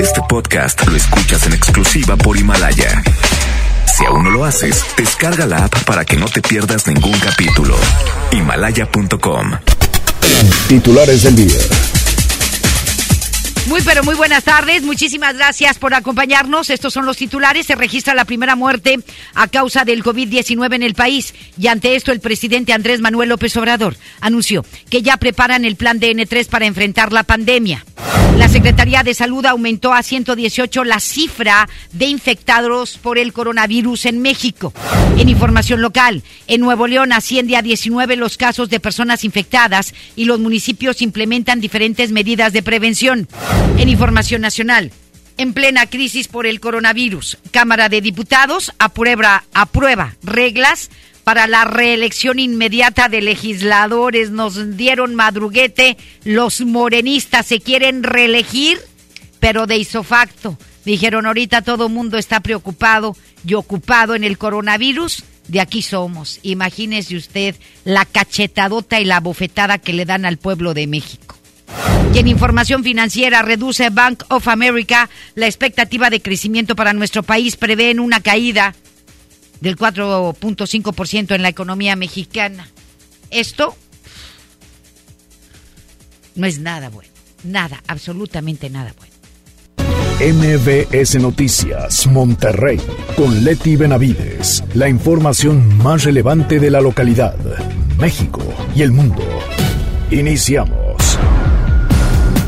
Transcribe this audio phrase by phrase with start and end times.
[0.00, 3.02] Este podcast lo escuchas en exclusiva por Himalaya.
[3.86, 7.76] Si aún no lo haces, descarga la app para que no te pierdas ningún capítulo.
[8.32, 9.52] Himalaya.com.
[10.68, 11.60] Titulares del día.
[13.66, 16.68] Muy pero muy buenas tardes, muchísimas gracias por acompañarnos.
[16.68, 17.66] Estos son los titulares.
[17.66, 18.98] Se registra la primera muerte
[19.34, 23.56] a causa del COVID-19 en el país y ante esto el presidente Andrés Manuel López
[23.56, 27.84] Obrador anunció que ya preparan el plan de N3 para enfrentar la pandemia.
[28.36, 34.20] La Secretaría de Salud aumentó a 118 la cifra de infectados por el coronavirus en
[34.20, 34.72] México.
[35.16, 40.24] En información local, en Nuevo León asciende a 19 los casos de personas infectadas y
[40.24, 43.28] los municipios implementan diferentes medidas de prevención.
[43.78, 44.92] En información nacional,
[45.36, 49.44] en plena crisis por el coronavirus, Cámara de Diputados aprueba,
[50.22, 50.90] reglas
[51.24, 54.30] para la reelección inmediata de legisladores.
[54.30, 58.78] Nos dieron madruguete, los morenistas se quieren reelegir,
[59.40, 60.56] pero de isofacto.
[60.84, 65.24] Dijeron, ahorita todo mundo está preocupado y ocupado en el coronavirus.
[65.48, 66.40] De aquí somos.
[66.42, 71.33] Imagínese usted la cachetadota y la bofetada que le dan al pueblo de México.
[72.12, 77.56] Y en información financiera, reduce Bank of America la expectativa de crecimiento para nuestro país.
[77.56, 78.74] Prevén una caída
[79.60, 82.68] del 4.5% en la economía mexicana.
[83.30, 83.76] Esto
[86.36, 87.10] no es nada bueno.
[87.42, 89.14] Nada, absolutamente nada bueno.
[90.20, 92.80] MBS Noticias, Monterrey,
[93.16, 94.62] con Leti Benavides.
[94.74, 97.36] La información más relevante de la localidad,
[97.98, 98.40] México
[98.76, 99.22] y el mundo.
[100.10, 100.83] Iniciamos.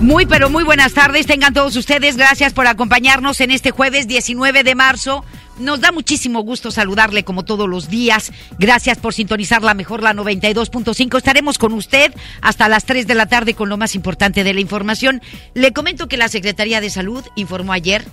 [0.00, 1.27] Muy, pero muy buenas tardes.
[1.27, 2.16] Tengan todos ustedes.
[2.16, 5.25] Gracias por acompañarnos en este jueves 19 de marzo.
[5.58, 8.30] Nos da muchísimo gusto saludarle como todos los días.
[8.58, 11.16] Gracias por sintonizar la mejor, la 92.5.
[11.16, 14.61] Estaremos con usted hasta las 3 de la tarde con lo más importante de la
[14.61, 15.22] información.
[15.55, 18.05] Le comento que la Secretaría de Salud informó ayer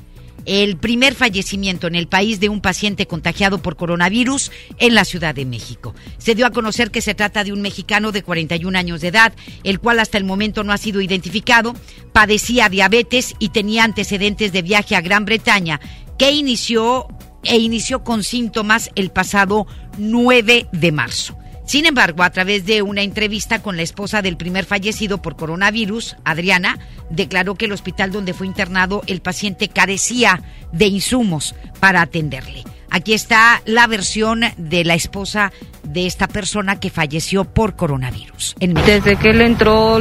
[0.45, 5.35] el primer fallecimiento en el país de un paciente contagiado por coronavirus en la Ciudad
[5.35, 5.93] de México.
[6.17, 9.33] Se dio a conocer que se trata de un mexicano de 41 años de edad,
[9.63, 11.73] el cual hasta el momento no ha sido identificado,
[12.11, 15.79] padecía diabetes y tenía antecedentes de viaje a Gran Bretaña,
[16.17, 17.07] que inició
[17.43, 19.67] e inició con síntomas el pasado
[19.97, 21.37] 9 de marzo.
[21.65, 26.17] Sin embargo, a través de una entrevista con la esposa del primer fallecido por coronavirus,
[26.25, 26.77] Adriana,
[27.09, 30.41] declaró que el hospital donde fue internado el paciente carecía
[30.71, 32.63] de insumos para atenderle.
[32.89, 35.51] Aquí está la versión de la esposa
[35.83, 38.55] de esta persona que falleció por coronavirus.
[38.59, 39.99] Desde que él entró,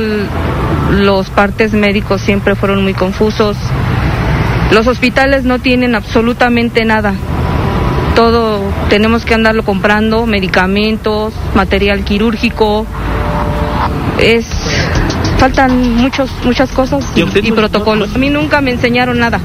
[0.91, 3.57] los partes médicos siempre fueron muy confusos.
[4.73, 7.15] Los hospitales no tienen absolutamente nada
[8.15, 12.87] todo tenemos que andarlo comprando, medicamentos, material quirúrgico.
[14.19, 14.47] Es
[15.39, 18.15] faltan muchos muchas cosas y, protocolos.
[18.15, 19.41] A mí nunca me enseñaron nada,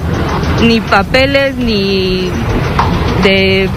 [0.62, 2.30] ni papeles ni
[3.24, 3.70] de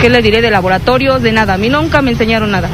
[0.00, 1.54] qué le diré de laboratorios, de nada.
[1.54, 2.68] A mí nunca me enseñaron nada.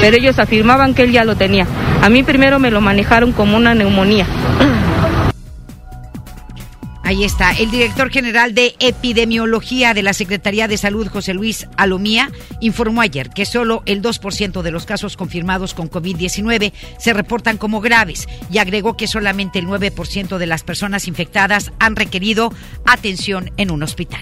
[0.00, 1.66] Pero ellos afirmaban que él ya lo tenía.
[2.02, 4.26] A mí primero me lo manejaron como una neumonía.
[7.08, 7.52] Ahí está.
[7.52, 12.30] El director general de epidemiología de la Secretaría de Salud, José Luis Alomía,
[12.60, 17.80] informó ayer que solo el 2% de los casos confirmados con COVID-19 se reportan como
[17.80, 22.52] graves y agregó que solamente el 9% de las personas infectadas han requerido
[22.84, 24.20] atención en un hospital.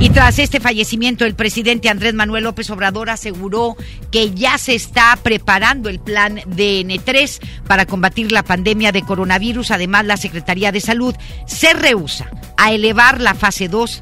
[0.00, 3.76] Y tras este fallecimiento, el presidente Andrés Manuel López Obrador aseguró
[4.10, 9.72] que ya se está preparando el plan DN3 para combatir la pandemia de coronavirus.
[9.72, 11.14] Además, la Secretaría de Salud
[11.46, 14.00] se rehúsa a elevar la fase 2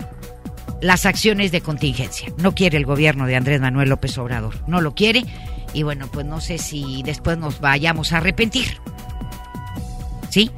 [0.80, 2.32] las acciones de contingencia.
[2.38, 5.24] No quiere el gobierno de Andrés Manuel López Obrador, no lo quiere
[5.72, 8.78] y bueno, pues no sé si después nos vayamos a arrepentir.
[10.30, 10.50] ¿Sí?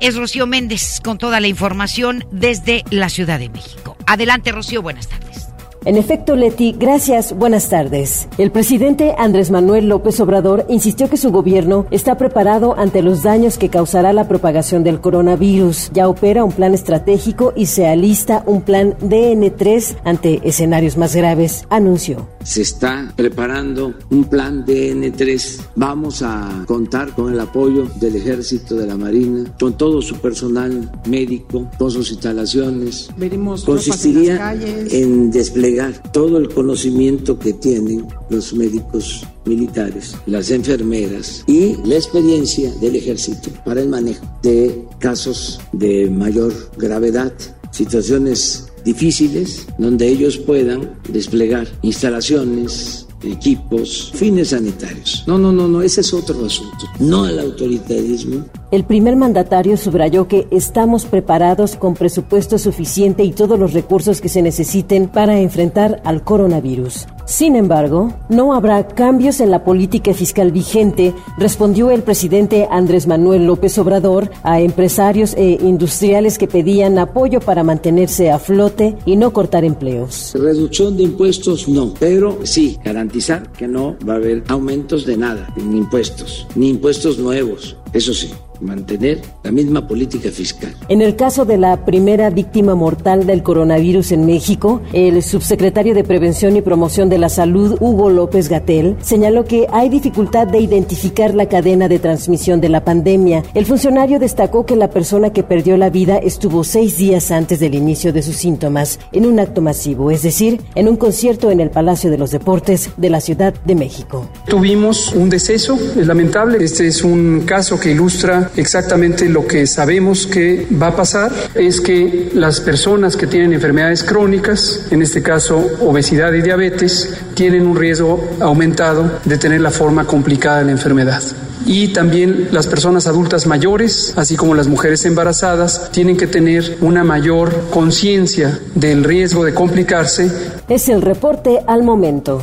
[0.00, 3.96] Es Rocío Méndez con toda la información desde la Ciudad de México.
[4.08, 5.47] Adelante, Rocío, buenas tardes.
[5.88, 8.28] En efecto, Leti, gracias, buenas tardes.
[8.36, 13.56] El presidente Andrés Manuel López Obrador insistió que su gobierno está preparado ante los daños
[13.56, 15.90] que causará la propagación del coronavirus.
[15.94, 21.64] Ya opera un plan estratégico y se alista un plan DN3 ante escenarios más graves,
[21.70, 22.28] anunció.
[22.44, 25.68] Se está preparando un plan DN3.
[25.74, 30.90] Vamos a contar con el apoyo del Ejército, de la Marina, con todo su personal
[31.08, 33.08] médico, con sus instalaciones.
[33.16, 34.54] Veremos Consistiría
[34.90, 35.77] en desplegar
[36.12, 43.50] todo el conocimiento que tienen los médicos militares, las enfermeras y la experiencia del ejército
[43.64, 47.32] para el manejo de casos de mayor gravedad,
[47.70, 55.24] situaciones difíciles donde ellos puedan desplegar instalaciones equipos, fines sanitarios.
[55.26, 56.86] No, no, no, no, ese es otro asunto.
[56.98, 58.44] No al autoritarismo.
[58.70, 64.28] El primer mandatario subrayó que estamos preparados con presupuesto suficiente y todos los recursos que
[64.28, 67.06] se necesiten para enfrentar al coronavirus.
[67.28, 73.44] Sin embargo, no habrá cambios en la política fiscal vigente, respondió el presidente Andrés Manuel
[73.44, 79.34] López Obrador a empresarios e industriales que pedían apoyo para mantenerse a flote y no
[79.34, 80.32] cortar empleos.
[80.34, 85.52] Reducción de impuestos no, pero sí garantizar que no va a haber aumentos de nada
[85.58, 90.74] en impuestos, ni impuestos nuevos, eso sí mantener la misma política fiscal.
[90.88, 96.04] En el caso de la primera víctima mortal del coronavirus en México, el subsecretario de
[96.04, 101.34] Prevención y Promoción de la Salud, Hugo López Gatel, señaló que hay dificultad de identificar
[101.34, 103.42] la cadena de transmisión de la pandemia.
[103.54, 107.74] El funcionario destacó que la persona que perdió la vida estuvo seis días antes del
[107.74, 111.70] inicio de sus síntomas en un acto masivo, es decir, en un concierto en el
[111.70, 114.28] Palacio de los Deportes de la Ciudad de México.
[114.46, 116.62] Tuvimos un deceso, es lamentable.
[116.62, 121.80] Este es un caso que ilustra exactamente lo que sabemos que va a pasar es
[121.80, 127.76] que las personas que tienen enfermedades crónicas, en este caso obesidad y diabetes, tienen un
[127.76, 131.22] riesgo aumentado de tener la forma complicada de la enfermedad
[131.68, 137.04] y también las personas adultas mayores, así como las mujeres embarazadas, tienen que tener una
[137.04, 140.30] mayor conciencia del riesgo de complicarse.
[140.68, 142.42] Es el reporte al momento.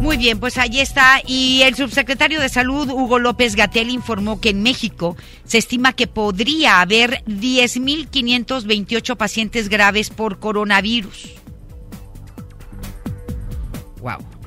[0.00, 1.20] Muy bien, pues ahí está.
[1.26, 5.14] Y el subsecretario de Salud, Hugo López Gatel, informó que en México
[5.44, 11.34] se estima que podría haber 10.528 pacientes graves por coronavirus.
[14.00, 14.40] Wow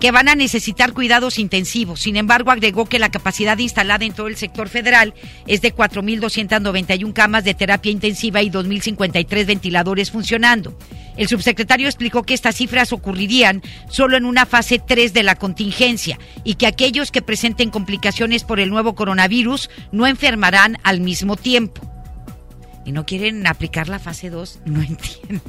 [0.00, 2.00] que van a necesitar cuidados intensivos.
[2.00, 5.12] Sin embargo, agregó que la capacidad instalada en todo el sector federal
[5.46, 10.74] es de 4.291 camas de terapia intensiva y 2.053 ventiladores funcionando.
[11.16, 16.18] El subsecretario explicó que estas cifras ocurrirían solo en una fase 3 de la contingencia
[16.44, 21.80] y que aquellos que presenten complicaciones por el nuevo coronavirus no enfermarán al mismo tiempo.
[22.84, 24.60] ¿Y no quieren aplicar la fase 2?
[24.64, 25.42] No entiendo.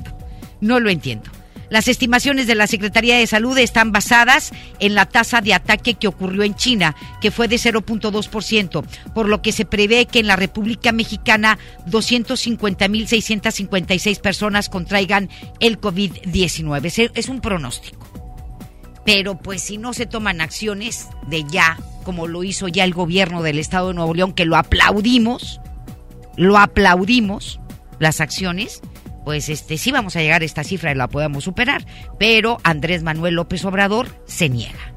[0.59, 1.31] No lo entiendo.
[1.71, 6.09] Las estimaciones de la Secretaría de Salud están basadas en la tasa de ataque que
[6.09, 8.83] ocurrió en China, que fue de 0.2%,
[9.15, 11.57] por lo que se prevé que en la República Mexicana
[11.89, 15.29] 250.656 personas contraigan
[15.61, 17.11] el COVID-19.
[17.15, 18.05] Es un pronóstico.
[19.05, 23.43] Pero pues si no se toman acciones de ya, como lo hizo ya el gobierno
[23.43, 25.61] del Estado de Nuevo León, que lo aplaudimos,
[26.35, 27.61] lo aplaudimos,
[27.97, 28.81] las acciones,
[29.23, 31.85] pues este sí vamos a llegar a esta cifra y la podemos superar,
[32.17, 34.93] pero Andrés Manuel López Obrador se niega.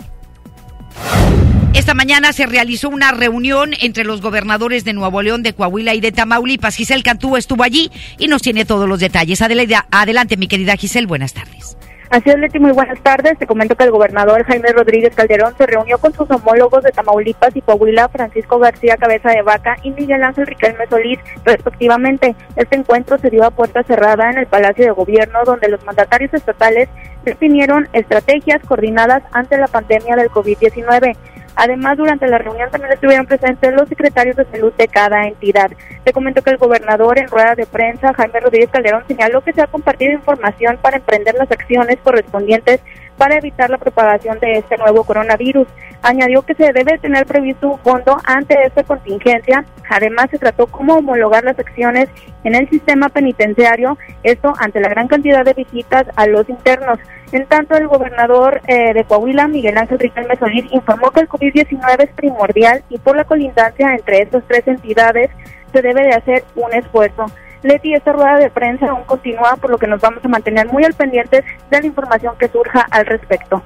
[1.74, 6.00] Esta mañana se realizó una reunión entre los gobernadores de Nuevo León, de Coahuila y
[6.00, 6.76] de Tamaulipas.
[6.76, 9.42] Giselle Cantú estuvo allí y nos tiene todos los detalles.
[9.42, 11.76] Adelante, mi querida Giselle, buenas tardes.
[12.10, 13.38] Así es, Leti, muy buenas tardes.
[13.38, 17.56] Te comento que el gobernador Jaime Rodríguez Calderón se reunió con sus homólogos de Tamaulipas
[17.56, 22.36] y Coahuila, Francisco García Cabeza de Vaca y Miguel Ángel Riquelme Solís, respectivamente.
[22.56, 26.32] Este encuentro se dio a puerta cerrada en el Palacio de Gobierno, donde los mandatarios
[26.34, 26.88] estatales
[27.24, 31.16] definieron estrategias coordinadas ante la pandemia del COVID-19.
[31.56, 35.70] Además, durante la reunión también estuvieron presentes los secretarios de salud de cada entidad.
[36.02, 39.62] Te comento que el gobernador en rueda de prensa, Jaime Rodríguez Calderón, señaló que se
[39.62, 42.80] ha compartido información para emprender las acciones correspondientes
[43.16, 45.66] para evitar la propagación de este nuevo coronavirus.
[46.02, 49.64] Añadió que se debe tener previsto un fondo ante esta contingencia.
[49.88, 52.08] Además, se trató cómo homologar las acciones
[52.44, 56.98] en el sistema penitenciario, esto ante la gran cantidad de visitas a los internos.
[57.32, 62.04] En tanto, el gobernador eh, de Coahuila, Miguel Ángel Riquelme Solís, informó que el COVID-19
[62.04, 65.30] es primordial y por la colindancia entre estas tres entidades
[65.72, 67.26] se debe de hacer un esfuerzo.
[67.64, 70.84] Leti, esta rueda de prensa aún continúa, por lo que nos vamos a mantener muy
[70.84, 73.62] al pendiente de la información que surja al respecto.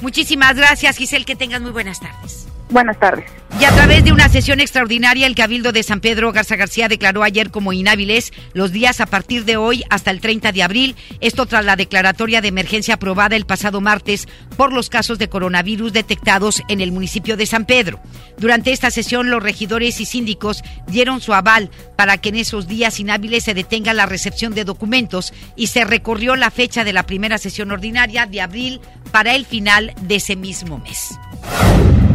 [0.00, 1.24] Muchísimas gracias, Giselle.
[1.24, 2.48] Que tengas muy buenas tardes.
[2.70, 3.30] Buenas tardes.
[3.58, 7.22] Y a través de una sesión extraordinaria, el Cabildo de San Pedro Garza García declaró
[7.22, 11.46] ayer como inhábiles los días a partir de hoy hasta el 30 de abril, esto
[11.46, 16.62] tras la declaratoria de emergencia aprobada el pasado martes por los casos de coronavirus detectados
[16.68, 17.98] en el municipio de San Pedro.
[18.36, 23.00] Durante esta sesión, los regidores y síndicos dieron su aval para que en esos días
[23.00, 27.38] inhábiles se detenga la recepción de documentos y se recorrió la fecha de la primera
[27.38, 28.82] sesión ordinaria de abril
[29.12, 31.16] para el final de ese mismo mes.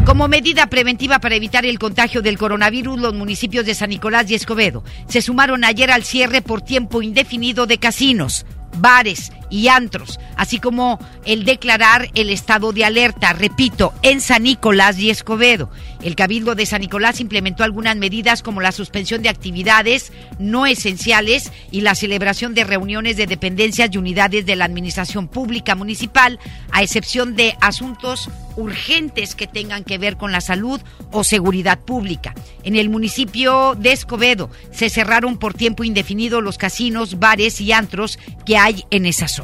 [0.05, 4.36] Como medida preventiva para evitar el contagio del coronavirus, los municipios de San Nicolás y
[4.36, 8.46] Escobedo se sumaron ayer al cierre por tiempo indefinido de casinos,
[8.77, 14.98] bares y antros, así como el declarar el estado de alerta, repito, en San Nicolás
[14.98, 15.70] y Escobedo.
[16.01, 21.51] El Cabildo de San Nicolás implementó algunas medidas como la suspensión de actividades no esenciales
[21.70, 26.39] y la celebración de reuniones de dependencias y unidades de la Administración Pública Municipal,
[26.72, 30.81] a excepción de asuntos urgentes que tengan que ver con la salud
[31.12, 32.34] o seguridad pública.
[32.63, 38.17] En el municipio de Escobedo se cerraron por tiempo indefinido los casinos, bares y antros
[38.46, 39.40] que hay en esa zona.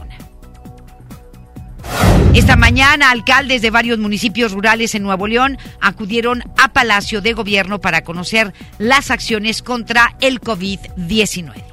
[2.34, 7.82] Esta mañana, alcaldes de varios municipios rurales en Nuevo León acudieron a Palacio de Gobierno
[7.82, 11.64] para conocer las acciones contra el COVID-19.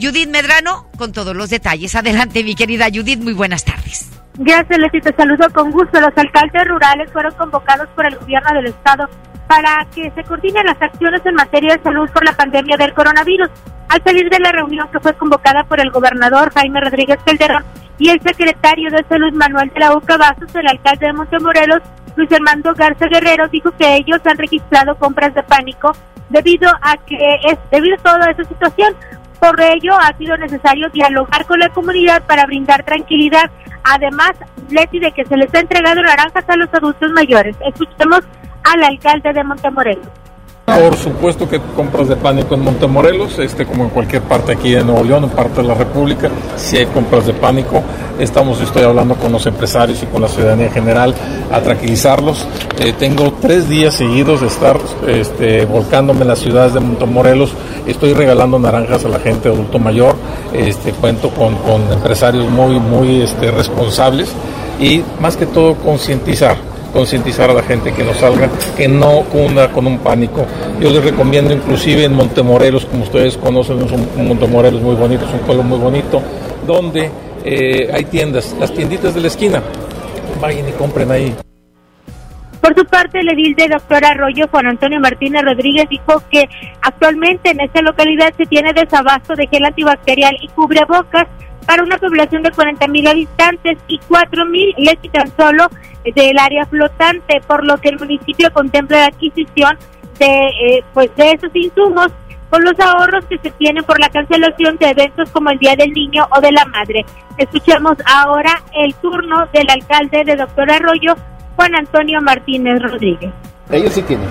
[0.00, 1.94] Judith Medrano con todos los detalles.
[1.94, 4.06] Adelante, mi querida Judith, muy buenas tardes.
[4.42, 6.00] Gracias, Leslie, te saludo con gusto.
[6.00, 9.06] Los alcaldes rurales fueron convocados por el gobierno del estado
[9.46, 13.50] para que se coordinen las acciones en materia de salud por la pandemia del coronavirus.
[13.90, 17.64] Al salir de la reunión que fue convocada por el gobernador Jaime Rodríguez Calderón
[17.98, 21.82] y el secretario de Salud Manuel de la UCA Vasos, el alcalde de Montemorelos,
[22.16, 25.92] Luis Armando Garza Guerrero, dijo que ellos han registrado compras de pánico
[26.30, 28.94] debido a que es debido a toda esa situación.
[29.40, 33.50] Por ello, ha sido necesario dialogar con la comunidad para brindar tranquilidad.
[33.84, 34.32] Además,
[34.68, 37.56] Leti, de que se les ha entregado naranjas a los adultos mayores.
[37.66, 38.20] Escuchemos
[38.62, 40.08] al alcalde de Montemorelos.
[40.66, 44.84] Por supuesto que compras de pánico en Montemorelos, este, como en cualquier parte aquí de
[44.84, 47.82] Nuevo León, en parte de la República, si hay compras de pánico.
[48.18, 51.14] Estamos, estoy hablando con los empresarios y con la ciudadanía en general
[51.50, 52.46] a tranquilizarlos.
[52.78, 57.52] Eh, tengo tres días seguidos de estar este, volcándome en las ciudades de Montemorelos.
[57.86, 60.14] Estoy regalando naranjas a la gente adulto mayor.
[60.52, 64.30] Este, cuento con, con empresarios muy, muy este, responsables
[64.78, 66.56] y más que todo concientizar
[66.92, 70.46] concientizar a la gente que no salga, que no cunda con un pánico.
[70.80, 75.32] Yo les recomiendo inclusive en Montemorelos, como ustedes conocen, es un Montemorelos muy bonito, es
[75.32, 76.22] un pueblo muy bonito,
[76.66, 77.10] donde
[77.44, 79.62] eh, hay tiendas, las tienditas de la esquina.
[80.40, 81.34] Vayan y compren ahí.
[82.60, 86.48] Por su parte, el edil de Doctor Arroyo, Juan Antonio Martínez Rodríguez, dijo que
[86.82, 91.26] actualmente en esta localidad se tiene desabasto de gel antibacterial y cubrebocas
[91.70, 95.68] para una población de 40 mil habitantes y 4 mil le quitan solo
[96.16, 99.78] del área flotante, por lo que el municipio contempla la adquisición
[100.18, 102.08] de, eh, pues de esos insumos
[102.50, 105.92] con los ahorros que se tienen por la cancelación de eventos como el Día del
[105.92, 107.06] Niño o de la Madre.
[107.38, 111.14] Escuchemos ahora el turno del alcalde de Doctor Arroyo,
[111.54, 113.30] Juan Antonio Martínez Rodríguez.
[113.70, 114.26] Ellos sí tienen.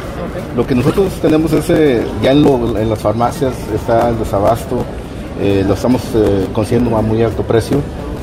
[0.58, 4.86] Lo que nosotros tenemos es, eh, ya en, lo, en, las farmacias está el desabasto,
[5.40, 7.82] eh, lo estamos eh, consiguiendo a muy alto precio.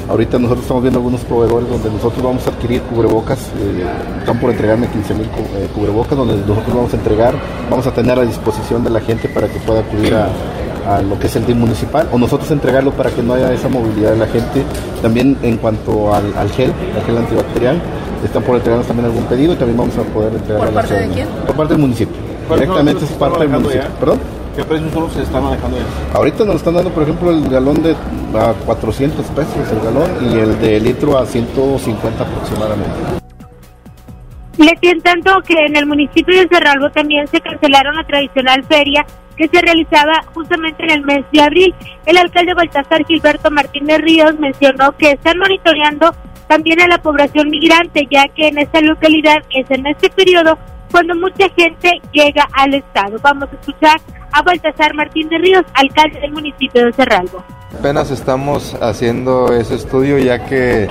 [0.08, 3.84] Ahorita nosotros estamos viendo algunos proveedores donde nosotros vamos a adquirir cubrebocas, eh,
[4.20, 7.34] están por entregarme 15 mil eh, cubrebocas, donde nosotros vamos a entregar,
[7.68, 10.28] vamos a tener a disposición de la gente para que pueda acudir a,
[10.88, 13.68] a lo que es el DIM municipal o nosotros entregarlo para que no haya esa
[13.68, 14.62] movilidad de la gente.
[15.02, 17.82] También en cuanto al, al gel, al gel antibacterial,
[18.24, 21.08] están por entregarnos también algún pedido y también vamos a poder entregar ¿Por parte de
[21.08, 21.28] quién?
[21.46, 22.16] Por parte del municipio.
[22.48, 23.82] Directamente es parte del municipio.
[23.82, 23.88] Ya?
[23.98, 24.18] ¿Perdón?
[24.56, 25.84] ¿Qué precios solo se están manejando ya?
[26.16, 27.94] Ahorita nos están dando, por ejemplo, el galón de
[28.34, 32.90] a 400 pesos el galón y el de litro a 150 aproximadamente.
[34.56, 39.04] Le tanto que en el municipio de Cerralbo también se cancelaron la tradicional feria
[39.36, 41.74] que se realizaba justamente en el mes de abril.
[42.06, 46.14] El alcalde Baltasar Gilberto Martínez Ríos mencionó que están monitoreando
[46.48, 50.56] también a la población migrante, ya que en esta localidad es en este periodo
[50.90, 53.16] cuando mucha gente llega al estado.
[53.22, 54.00] Vamos a escuchar
[54.32, 57.44] a Baltasar Martínez Ríos, alcalde del municipio de Cerralbo.
[57.78, 60.88] Apenas estamos haciendo ese estudio ya que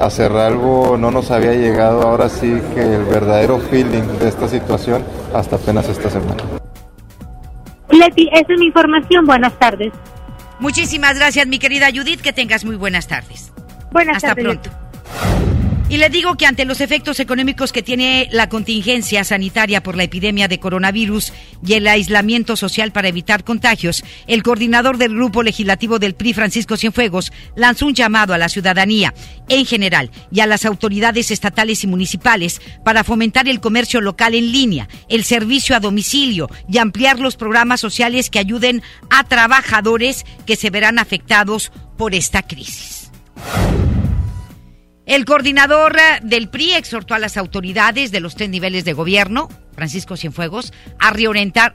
[0.00, 5.04] a Cerralbo no nos había llegado ahora sí que el verdadero feeling de esta situación
[5.32, 6.42] hasta apenas esta semana.
[7.90, 9.24] Leti, esa es mi información.
[9.26, 9.92] Buenas tardes.
[10.58, 12.20] Muchísimas gracias, mi querida Judith.
[12.20, 13.52] Que tengas muy buenas tardes.
[13.92, 14.44] Buenas Hasta tardes.
[14.44, 14.70] pronto.
[15.90, 20.04] Y le digo que ante los efectos económicos que tiene la contingencia sanitaria por la
[20.04, 21.32] epidemia de coronavirus
[21.64, 26.78] y el aislamiento social para evitar contagios, el coordinador del grupo legislativo del PRI, Francisco
[26.78, 29.12] Cienfuegos, lanzó un llamado a la ciudadanía
[29.48, 34.52] en general y a las autoridades estatales y municipales para fomentar el comercio local en
[34.52, 40.56] línea, el servicio a domicilio y ampliar los programas sociales que ayuden a trabajadores que
[40.56, 43.10] se verán afectados por esta crisis.
[45.06, 49.50] El coordinador eh, del PRI exhortó a las autoridades de los tres niveles de gobierno,
[49.74, 51.74] Francisco Cienfuegos, a reorientar,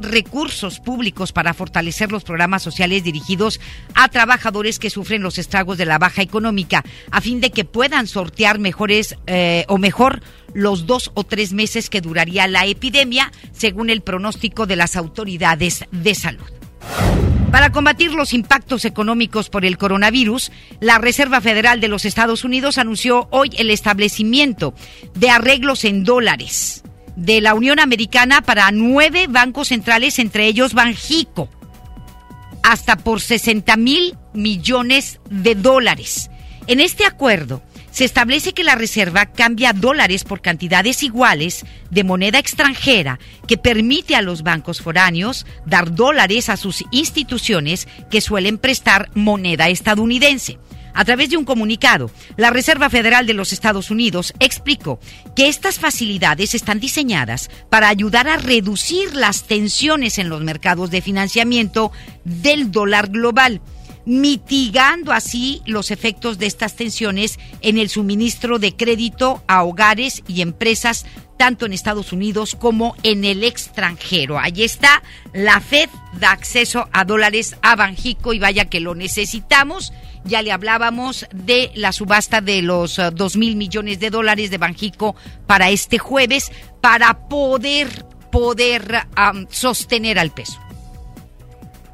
[0.00, 3.60] recursos públicos para fortalecer los programas sociales dirigidos
[3.94, 8.06] a trabajadores que sufren los estragos de la baja económica, a fin de que puedan
[8.06, 10.22] sortear mejores eh, o mejor
[10.54, 15.84] los dos o tres meses que duraría la epidemia, según el pronóstico de las autoridades
[15.90, 16.46] de salud.
[17.50, 20.50] Para combatir los impactos económicos por el coronavirus,
[20.80, 24.74] la Reserva Federal de los Estados Unidos anunció hoy el establecimiento
[25.14, 26.82] de arreglos en dólares
[27.16, 31.48] de la Unión Americana para nueve bancos centrales, entre ellos Banjico,
[32.62, 36.30] hasta por 60 mil millones de dólares.
[36.66, 37.62] En este acuerdo,
[37.96, 44.14] se establece que la Reserva cambia dólares por cantidades iguales de moneda extranjera que permite
[44.14, 50.58] a los bancos foráneos dar dólares a sus instituciones que suelen prestar moneda estadounidense.
[50.92, 55.00] A través de un comunicado, la Reserva Federal de los Estados Unidos explicó
[55.34, 61.00] que estas facilidades están diseñadas para ayudar a reducir las tensiones en los mercados de
[61.00, 61.92] financiamiento
[62.24, 63.62] del dólar global
[64.06, 70.40] mitigando así los efectos de estas tensiones en el suministro de crédito a hogares y
[70.40, 71.04] empresas
[71.36, 74.38] tanto en Estados Unidos como en el extranjero.
[74.38, 75.02] Allí está,
[75.34, 79.92] la Fed da acceso a dólares a Banjico y vaya que lo necesitamos.
[80.24, 84.58] Ya le hablábamos de la subasta de los uh, dos mil millones de dólares de
[84.58, 85.14] Banjico
[85.46, 89.06] para este jueves para poder, poder
[89.50, 90.58] sostener al peso.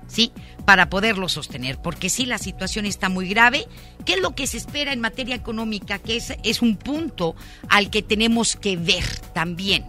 [0.08, 0.30] ¿Sí?
[0.64, 3.66] Para poderlo sostener, porque si la situación está muy grave.
[4.04, 5.98] ¿Qué es lo que se espera en materia económica?
[5.98, 7.34] Que es, es un punto
[7.68, 9.84] al que tenemos que ver también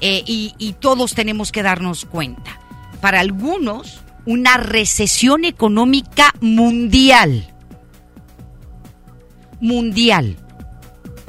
[0.00, 2.60] eh, y, y todos tenemos que darnos cuenta.
[3.00, 7.52] Para algunos, una recesión económica mundial.
[9.60, 10.36] Mundial.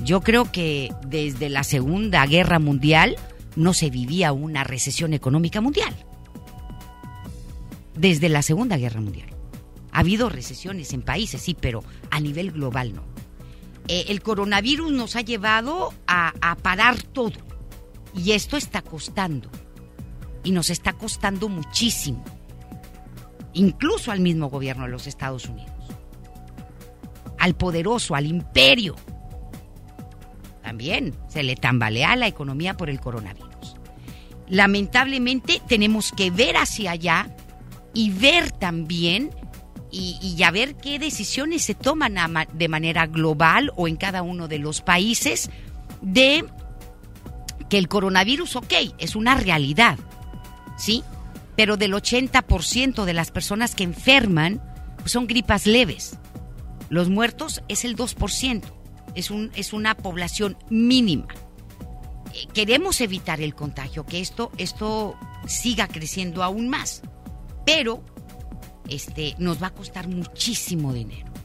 [0.03, 3.15] Yo creo que desde la Segunda Guerra Mundial
[3.55, 6.04] no se vivía una recesión económica mundial
[7.95, 9.29] desde la Segunda Guerra Mundial.
[9.91, 13.03] Ha habido recesiones en países, sí, pero a nivel global no.
[13.87, 17.33] Eh, el coronavirus nos ha llevado a, a parar todo
[18.15, 19.49] y esto está costando
[20.43, 22.23] y nos está costando muchísimo,
[23.53, 25.71] incluso al mismo gobierno de los Estados Unidos,
[27.39, 28.95] al poderoso, al imperio.
[30.61, 33.75] También se le tambalea la economía por el coronavirus.
[34.47, 37.35] Lamentablemente tenemos que ver hacia allá
[37.95, 39.31] y ver también
[39.89, 42.15] y, ya ver qué decisiones se toman
[42.53, 45.49] de manera global o en cada uno de los países
[46.01, 46.43] de
[47.69, 49.97] que el coronavirus, ok, es una realidad,
[50.77, 51.03] ¿sí?
[51.55, 54.61] Pero del 80% de las personas que enferman
[54.97, 56.17] pues son gripas leves.
[56.89, 58.63] Los muertos es el 2%,
[59.15, 61.27] es, un, es una población mínima.
[62.33, 65.15] Eh, queremos evitar el contagio, que esto, esto
[65.47, 67.01] siga creciendo aún más
[67.65, 68.03] pero
[68.89, 71.35] este, nos va a costar muchísimo dinero.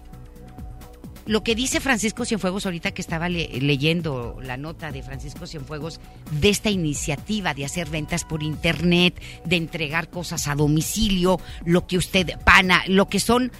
[1.26, 6.00] Lo que dice Francisco Cienfuegos ahorita que estaba leyendo la nota de Francisco Cienfuegos
[6.33, 11.98] de esta iniciativa de hacer ventas por internet, de entregar cosas a domicilio, lo que
[11.98, 13.52] usted pana, lo que son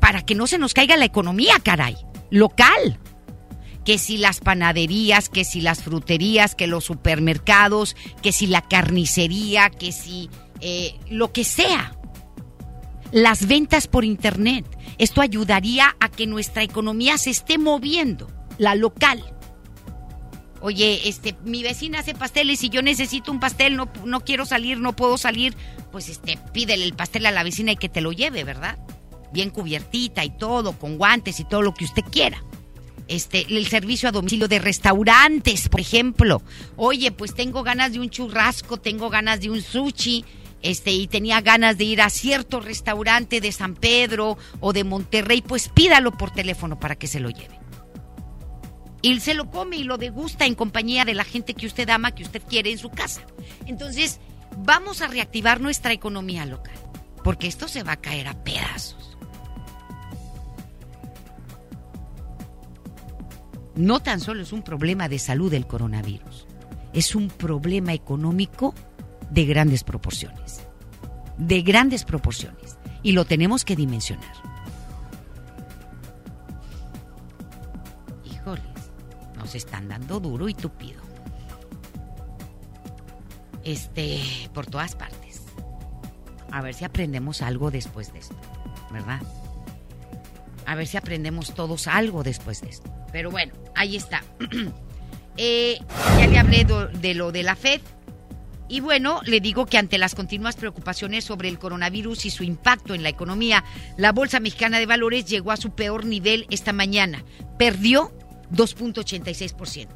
[0.00, 1.96] para que no se nos caiga la economía, caray,
[2.30, 3.00] local.
[3.84, 9.70] Que si las panaderías, que si las fruterías, que los supermercados, que si la carnicería,
[9.70, 11.97] que si eh, lo que sea
[13.12, 14.66] las ventas por Internet.
[14.98, 19.22] Esto ayudaría a que nuestra economía se esté moviendo, la local.
[20.60, 24.80] Oye, este, mi vecina hace pasteles y yo necesito un pastel, no, no quiero salir,
[24.80, 25.56] no puedo salir.
[25.92, 28.78] Pues este, pídele el pastel a la vecina y que te lo lleve, ¿verdad?
[29.32, 32.42] Bien cubiertita y todo, con guantes y todo lo que usted quiera.
[33.06, 36.42] Este, el servicio a domicilio de restaurantes, por ejemplo.
[36.76, 40.24] Oye, pues tengo ganas de un churrasco, tengo ganas de un sushi,
[40.62, 45.42] este, y tenía ganas de ir a cierto restaurante de San Pedro o de Monterrey,
[45.42, 47.58] pues pídalo por teléfono para que se lo lleve.
[49.00, 52.14] Y se lo come y lo degusta en compañía de la gente que usted ama,
[52.14, 53.22] que usted quiere en su casa.
[53.66, 54.18] Entonces,
[54.58, 56.74] vamos a reactivar nuestra economía local,
[57.22, 59.16] porque esto se va a caer a pedazos.
[63.76, 66.48] No tan solo es un problema de salud el coronavirus,
[66.92, 68.74] es un problema económico
[69.30, 70.66] de grandes proporciones.
[71.36, 72.78] De grandes proporciones.
[73.02, 74.32] Y lo tenemos que dimensionar.
[78.24, 78.64] Híjoles,
[79.36, 81.00] nos están dando duro y tupido.
[83.64, 84.20] Este,
[84.54, 85.42] por todas partes.
[86.50, 88.36] A ver si aprendemos algo después de esto,
[88.90, 89.20] ¿verdad?
[90.66, 92.90] A ver si aprendemos todos algo después de esto.
[93.12, 94.22] Pero bueno, ahí está.
[95.40, 95.78] Eh,
[96.18, 96.66] ya le hablé
[97.00, 97.80] de lo de la FED.
[98.68, 102.94] Y bueno, le digo que ante las continuas preocupaciones sobre el coronavirus y su impacto
[102.94, 103.64] en la economía,
[103.96, 107.24] la Bolsa Mexicana de Valores llegó a su peor nivel esta mañana.
[107.58, 108.12] Perdió
[108.52, 109.88] 2.86%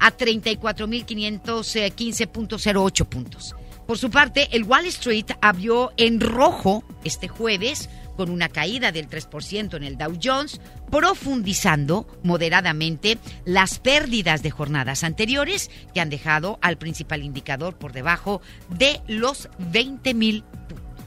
[0.00, 3.54] a 34.515.08 puntos.
[3.86, 9.08] Por su parte, el Wall Street abrió en rojo este jueves con una caída del
[9.08, 16.58] 3% en el Dow Jones, profundizando moderadamente las pérdidas de jornadas anteriores que han dejado
[16.60, 21.06] al principal indicador por debajo de los 20 mil puntos.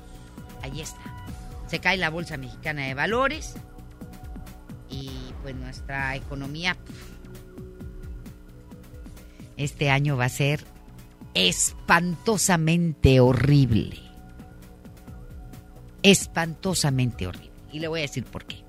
[0.64, 1.02] Ahí está.
[1.68, 3.56] Se cae la Bolsa Mexicana de Valores
[4.90, 5.10] y
[5.42, 6.78] pues nuestra economía
[9.58, 10.64] este año va a ser
[11.34, 14.11] espantosamente horrible.
[16.04, 17.52] Espantosamente horrible.
[17.72, 18.64] Y le voy a decir por qué.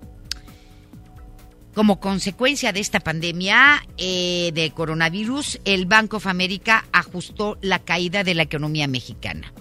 [1.74, 8.24] Como consecuencia de esta pandemia eh, de coronavirus, el Banco of America ajustó la caída
[8.24, 9.54] de la economía mexicana.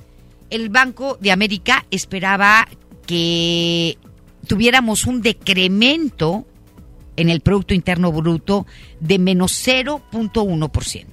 [0.49, 2.67] El Banco de América esperaba
[3.07, 3.97] que
[4.45, 6.45] tuviéramos un decremento
[7.15, 8.65] en el Producto Interno Bruto
[8.99, 11.05] de menos 0.1%,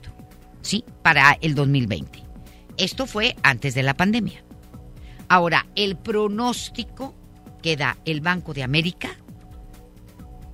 [0.63, 0.85] ¿sí?
[1.03, 2.25] Para el 2020.
[2.77, 4.43] Esto fue antes de la pandemia.
[5.29, 7.15] Ahora, el pronóstico
[7.63, 9.11] que da el Banco de América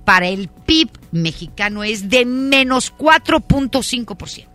[0.03, 4.47] para el PIB mexicano es de menos 4.5%.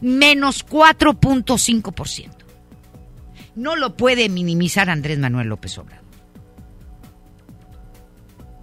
[0.00, 2.30] Menos 4.5%.
[3.54, 6.04] No lo puede minimizar Andrés Manuel López Obrador.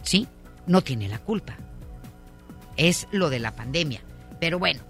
[0.03, 0.27] ¿Sí?
[0.67, 1.57] No tiene la culpa.
[2.75, 4.01] Es lo de la pandemia.
[4.39, 4.81] Pero bueno,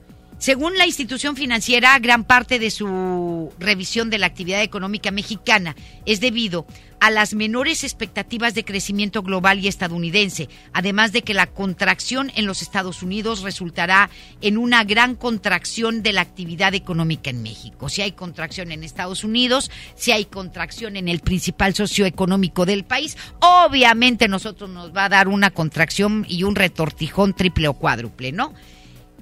[0.41, 5.75] según la institución financiera, gran parte de su revisión de la actividad económica mexicana
[6.07, 6.65] es debido
[6.99, 12.47] a las menores expectativas de crecimiento global y estadounidense, además de que la contracción en
[12.47, 14.09] los Estados Unidos resultará
[14.41, 17.87] en una gran contracción de la actividad económica en México.
[17.87, 23.15] Si hay contracción en Estados Unidos, si hay contracción en el principal socioeconómico del país,
[23.41, 28.55] obviamente nosotros nos va a dar una contracción y un retortijón triple o cuádruple, ¿no?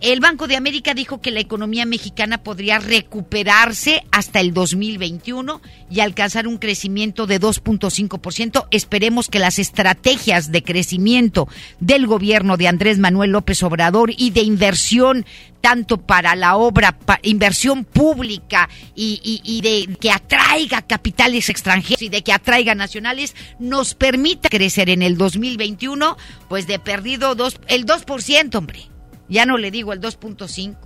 [0.01, 5.99] El Banco de América dijo que la economía mexicana podría recuperarse hasta el 2021 y
[5.99, 8.67] alcanzar un crecimiento de 2.5%.
[8.71, 11.49] Esperemos que las estrategias de crecimiento
[11.81, 15.25] del gobierno de Andrés Manuel López Obrador y de inversión
[15.59, 22.31] tanto para la obra, inversión pública y, de que atraiga capitales extranjeros y de que
[22.31, 26.15] atraiga nacionales, nos permita crecer en el 2021,
[26.47, 28.88] pues de perdido dos, el 2%, hombre.
[29.29, 30.77] Ya no le digo el 2.5.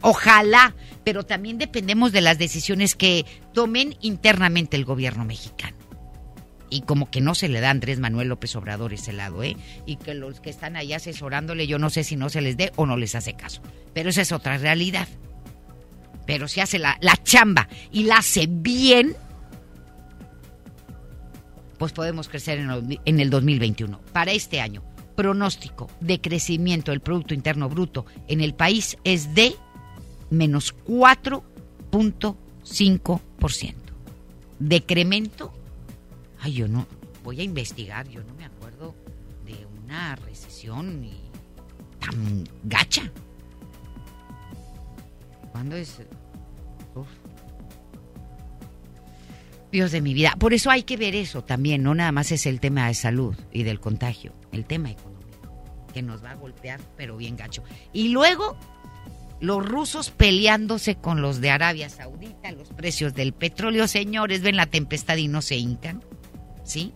[0.00, 5.76] Ojalá, pero también dependemos de las decisiones que tomen internamente el gobierno mexicano.
[6.68, 9.56] Y como que no se le da a Andrés Manuel López Obrador ese lado, ¿eh?
[9.86, 12.72] Y que los que están ahí asesorándole, yo no sé si no se les dé
[12.76, 13.62] o no les hace caso.
[13.94, 15.08] Pero esa es otra realidad.
[16.26, 19.14] Pero si hace la, la chamba y la hace bien,
[21.78, 24.00] pues podemos crecer en en el 2021.
[24.12, 24.82] Para este año,
[25.14, 29.54] pronóstico de crecimiento del Producto Interno Bruto en el país es de
[30.30, 33.74] menos 4.5%.
[34.58, 35.52] Decremento,
[36.40, 36.86] ay, yo no,
[37.22, 38.94] voy a investigar, yo no me acuerdo
[39.44, 41.02] de una recesión
[42.00, 43.10] tan gacha.
[45.52, 46.00] ¿Cuándo es?
[49.70, 50.34] Dios de mi vida.
[50.38, 53.34] Por eso hay que ver eso también, no nada más es el tema de salud
[53.52, 57.62] y del contagio, el tema económico, que nos va a golpear, pero bien gacho.
[57.92, 58.56] Y luego,
[59.40, 64.66] los rusos peleándose con los de Arabia Saudita, los precios del petróleo, señores, ven la
[64.66, 66.02] tempestad y no se hincan,
[66.64, 66.92] ¿sí?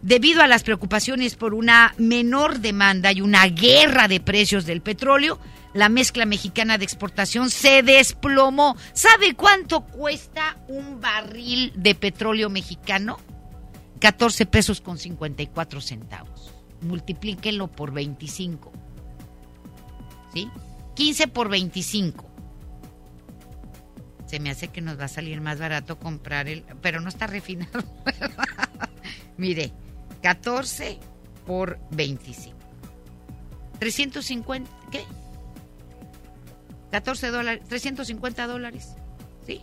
[0.00, 5.38] Debido a las preocupaciones por una menor demanda y una guerra de precios del petróleo,
[5.74, 8.76] la mezcla mexicana de exportación se desplomó.
[8.92, 13.18] ¿Sabe cuánto cuesta un barril de petróleo mexicano?
[14.00, 16.53] 14 pesos con 54 centavos.
[16.84, 18.72] Multiplíquenlo por 25.
[20.32, 20.48] ¿Sí?
[20.94, 22.24] 15 por 25.
[24.26, 26.62] Se me hace que nos va a salir más barato comprar el...
[26.80, 27.82] Pero no está refinado.
[29.36, 29.72] Mire,
[30.22, 30.98] 14
[31.46, 32.56] por 25.
[33.78, 35.04] 350, ¿qué?
[36.90, 38.94] 14 dólares, 350 dólares.
[39.46, 39.60] ¿Sí?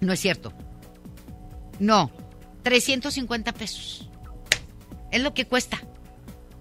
[0.00, 0.52] No es cierto.
[1.78, 2.10] No,
[2.62, 4.10] 350 pesos.
[5.14, 5.78] Es lo que cuesta.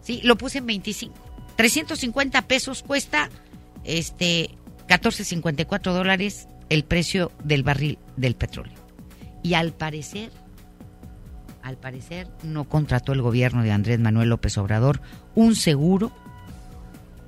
[0.02, 1.16] Sí, lo puse en 25.
[1.56, 3.32] 350 pesos cuesta
[3.84, 4.52] este
[4.88, 8.76] 14.54 dólares el precio del barril del petróleo.
[9.42, 10.30] Y al parecer,
[11.64, 15.02] al parecer no contrató el gobierno de Andrés Manuel López Obrador
[15.34, 16.12] un seguro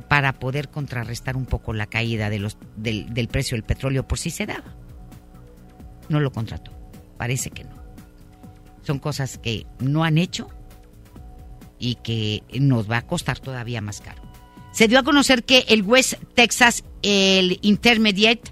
[0.07, 4.19] para poder contrarrestar un poco la caída de los, del, del precio del petróleo por
[4.19, 4.75] si se daba.
[6.07, 6.71] No lo contrató,
[7.17, 7.73] parece que no.
[8.83, 10.51] Son cosas que no han hecho
[11.79, 14.21] y que nos va a costar todavía más caro.
[14.71, 18.51] Se dio a conocer que el West Texas, el Intermediate,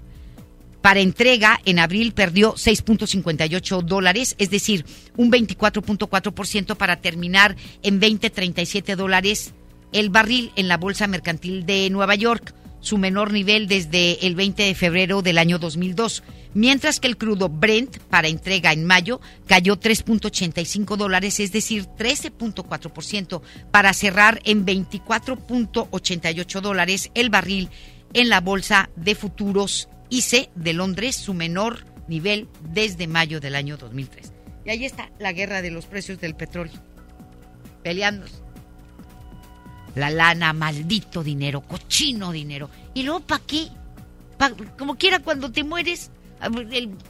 [0.80, 4.84] para entrega en abril perdió 6.58 dólares, es decir,
[5.16, 9.54] un 24.4% para terminar en 20.37 dólares
[9.92, 12.54] el barril en la Bolsa Mercantil de Nueva York,
[12.84, 17.48] su menor nivel desde el 20 de febrero del año 2002, mientras que el crudo
[17.48, 26.60] Brent para entrega en mayo cayó 3.85 dólares, es decir, 13.4% para cerrar en 24.88
[26.60, 27.70] dólares el barril
[28.12, 33.78] en la Bolsa de Futuros ICE de Londres, su menor nivel desde mayo del año
[33.78, 34.30] 2003.
[34.66, 36.82] Y ahí está la guerra de los precios del petróleo,
[37.82, 38.43] peleándose.
[39.94, 42.68] La lana, maldito dinero, cochino dinero.
[42.94, 43.68] ¿Y luego para qué?
[44.76, 46.10] como quiera, cuando te mueres,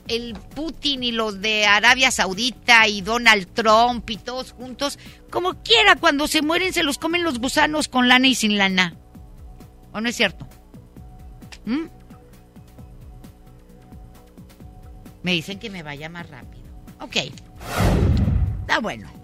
[0.07, 4.99] el, Putin y los de Arabia Saudita y Donald Trump y todos juntos,
[5.31, 8.95] como quiera, cuando se mueren se los comen los gusanos con lana y sin lana.
[9.93, 10.47] ¿O no es cierto?
[11.65, 11.87] ¿Mm?
[15.23, 16.65] Me dicen que me vaya más rápido.
[17.01, 17.17] Ok.
[18.61, 19.24] Está bueno.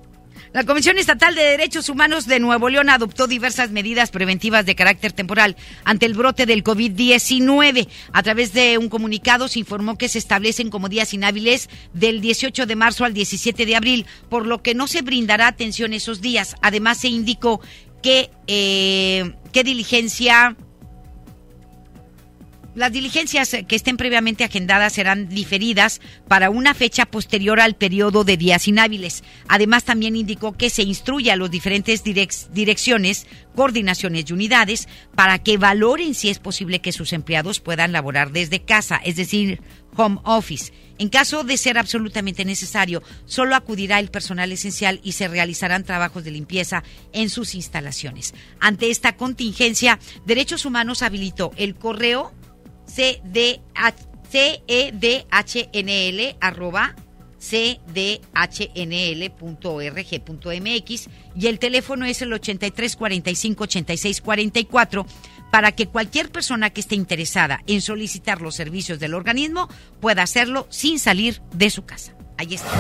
[0.53, 5.13] La Comisión Estatal de Derechos Humanos de Nuevo León adoptó diversas medidas preventivas de carácter
[5.13, 7.87] temporal ante el brote del COVID-19.
[8.13, 12.67] A través de un comunicado se informó que se establecen como días inhábiles del 18
[12.67, 16.57] de marzo al 17 de abril, por lo que no se brindará atención esos días.
[16.63, 17.61] Además se indicó
[18.03, 20.57] que eh, qué diligencia
[22.81, 28.39] las diligencias que estén previamente agendadas serán diferidas para una fecha posterior al periodo de
[28.39, 29.23] días inhábiles.
[29.49, 35.59] Además, también indicó que se instruye a los diferentes direcciones, coordinaciones y unidades para que
[35.59, 39.61] valoren si es posible que sus empleados puedan laborar desde casa, es decir,
[39.95, 40.73] home office.
[40.97, 46.25] En caso de ser absolutamente necesario, solo acudirá el personal esencial y se realizarán trabajos
[46.25, 48.33] de limpieza en sus instalaciones.
[48.59, 52.33] Ante esta contingencia, Derechos Humanos habilitó el correo
[52.95, 53.91] cedhnl
[56.41, 56.95] arroba
[57.41, 58.21] cdhnl.org.mx
[61.35, 65.07] y el teléfono es el 83 45 86 44
[65.51, 69.69] para que cualquier persona que esté interesada en solicitar los servicios del organismo
[70.01, 72.13] pueda hacerlo sin salir de su casa.
[72.37, 72.71] Ahí está.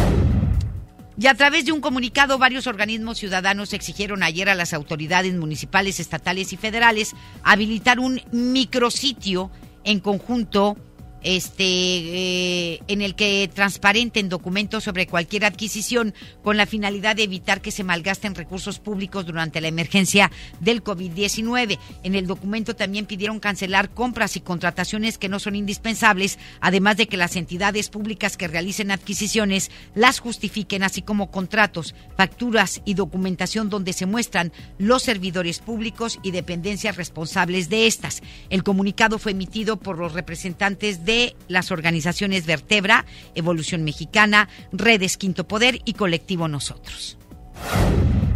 [1.18, 6.00] Y a través de un comunicado, varios organismos ciudadanos exigieron ayer a las autoridades municipales,
[6.00, 9.50] estatales y federales habilitar un micrositio
[9.84, 10.76] en conjunto
[11.22, 17.60] este, eh, en el que transparenten documentos sobre cualquier adquisición con la finalidad de evitar
[17.60, 20.30] que se malgasten recursos públicos durante la emergencia
[20.60, 21.78] del COVID-19.
[22.02, 27.06] En el documento también pidieron cancelar compras y contrataciones que no son indispensables, además de
[27.06, 33.68] que las entidades públicas que realicen adquisiciones las justifiquen, así como contratos, facturas y documentación
[33.68, 38.22] donde se muestran los servidores públicos y dependencias responsables de estas.
[38.48, 45.16] El comunicado fue emitido por los representantes de de las organizaciones Vertebra, Evolución Mexicana, Redes
[45.16, 47.18] Quinto Poder y Colectivo Nosotros.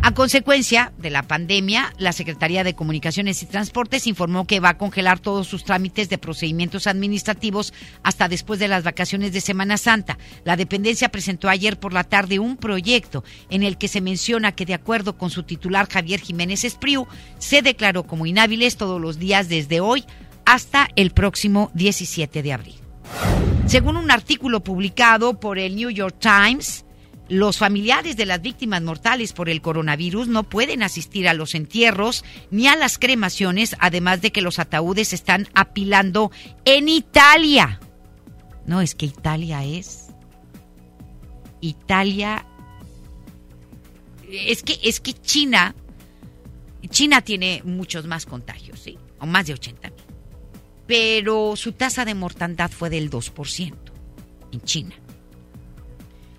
[0.03, 4.77] A consecuencia de la pandemia, la Secretaría de Comunicaciones y Transportes informó que va a
[4.77, 10.19] congelar todos sus trámites de procedimientos administrativos hasta después de las vacaciones de Semana Santa.
[10.45, 14.67] La dependencia presentó ayer por la tarde un proyecto en el que se menciona que
[14.67, 17.07] de acuerdo con su titular Javier Jiménez Espriu,
[17.39, 20.05] se declaró como inhábiles todos los días desde hoy
[20.45, 22.75] hasta el próximo 17 de abril.
[23.67, 26.85] Según un artículo publicado por el New York Times,
[27.29, 32.25] los familiares de las víctimas mortales por el coronavirus no pueden asistir a los entierros
[32.51, 36.31] ni a las cremaciones, además de que los ataúdes están apilando
[36.67, 37.81] en Italia.
[38.67, 40.09] No, es que Italia es.
[41.61, 42.45] Italia.
[44.31, 45.75] Es que, es que China.
[46.91, 48.99] China tiene muchos más contagios, ¿sí?
[49.19, 50.04] O más de 80 mil
[50.87, 53.75] pero su tasa de mortandad fue del 2%
[54.53, 54.95] en China.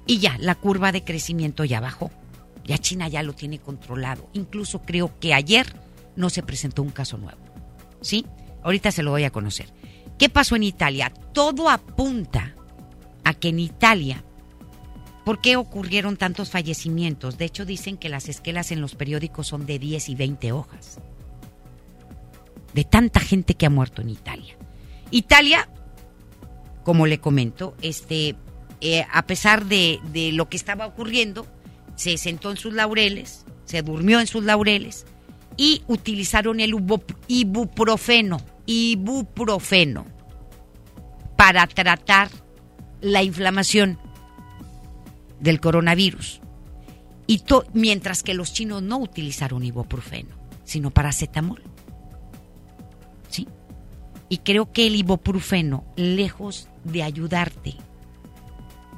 [0.06, 2.12] Y ya, la curva de crecimiento ya bajó.
[2.64, 4.30] Ya China ya lo tiene controlado.
[4.34, 5.66] Incluso creo que ayer
[6.16, 7.40] no se presentó un caso nuevo.
[8.02, 8.26] ¿Sí?
[8.64, 9.74] Ahorita se lo voy a conocer.
[10.18, 11.12] ¿Qué pasó en Italia?
[11.34, 12.56] Todo apunta
[13.24, 14.24] a que en Italia,
[15.24, 17.38] ¿por qué ocurrieron tantos fallecimientos?
[17.38, 21.00] De hecho, dicen que las esquelas en los periódicos son de 10 y 20 hojas
[22.76, 24.58] de tanta gente que ha muerto en Italia.
[25.10, 25.70] Italia,
[26.84, 28.36] como le comento, este,
[28.82, 30.02] eh, a pesar de,
[30.34, 31.48] lo que estaba ocurriendo,
[31.96, 35.06] se sentó en sus laureles, se durmió en sus laureles
[35.56, 36.76] y utilizaron el
[37.30, 40.06] ibuprofeno, ibuprofeno,
[41.38, 42.30] para tratar
[43.00, 43.98] la inflamación
[45.40, 46.42] del coronavirus.
[47.26, 47.42] Y
[47.74, 50.36] mientras que los chinos no utilizaron ibuprofeno,
[50.66, 51.75] sino paracetamol.
[54.28, 57.76] Y creo que el ibuprofeno, lejos de ayudarte,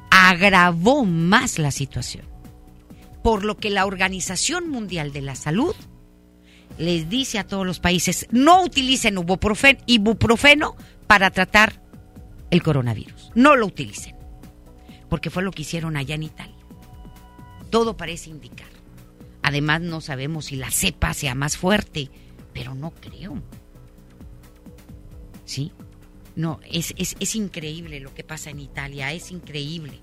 [0.10, 2.26] agravó más la situación.
[3.24, 5.76] Por lo que la Organización Mundial de la Salud
[6.78, 9.18] les dice a todos los países, no utilicen
[9.86, 10.76] ibuprofeno
[11.08, 11.82] para tratar
[12.52, 13.32] el coronavirus.
[13.36, 14.16] No lo utilicen.
[15.10, 16.56] Porque fue lo que hicieron allá en Italia.
[17.70, 18.70] Todo parece indicar.
[19.42, 22.10] Además no sabemos si la cepa sea más fuerte,
[22.54, 23.42] pero no creo.
[25.48, 25.72] ¿Sí?
[26.36, 30.00] No, es, es, es increíble lo que pasa en Italia, es increíble.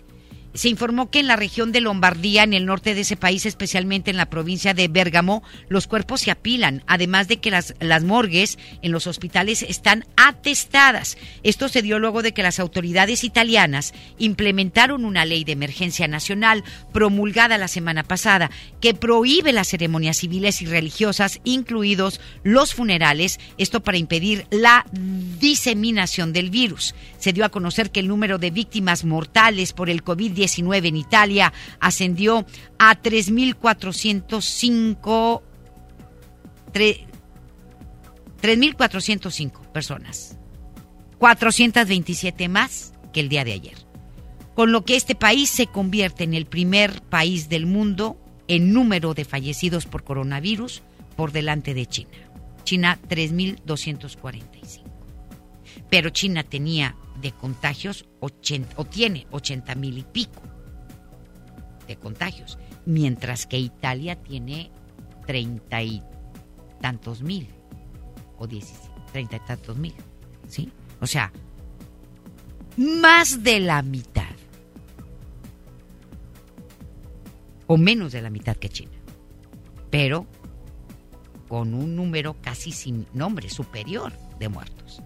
[0.55, 4.13] Se informó que en la región de Lombardía, en el norte de ese país, especialmente
[4.13, 8.57] en la provincia de Bérgamo, los cuerpos se apilan, además de que las, las morgues
[8.81, 11.19] en los hospitales están atestadas.
[11.43, 16.63] Esto se dio luego de que las autoridades italianas implementaron una ley de emergencia nacional
[16.93, 23.83] promulgada la semana pasada que prohíbe las ceremonias civiles y religiosas, incluidos los funerales, esto
[23.83, 24.87] para impedir la
[25.41, 26.95] diseminación del virus.
[27.19, 30.44] Se dio a conocer que el número de víctimas mortales por el COVID-19
[30.89, 32.47] en Italia ascendió
[32.79, 35.43] a 3.405
[38.43, 40.39] 3.405 personas,
[41.19, 43.77] 427 más que el día de ayer,
[44.55, 49.15] con lo que este país se convierte en el primer país del mundo en número
[49.15, 50.83] de fallecidos por coronavirus
[51.17, 52.11] por delante de China.
[52.65, 54.83] China 3.245.
[55.89, 60.43] Pero China tenía de contagios 80, o tiene 80 mil y pico
[61.89, 64.71] de contagios, mientras que Italia tiene
[65.27, 66.03] 30 y
[66.83, 67.49] tantos mil
[68.37, 69.95] o 30 y tantos mil,
[70.49, 70.71] ¿sí?
[71.01, 71.33] O sea,
[72.77, 74.25] más de la mitad
[77.67, 78.99] o menos de la mitad que China,
[79.89, 80.27] pero
[81.49, 85.01] con un número casi sin nombre superior de muertos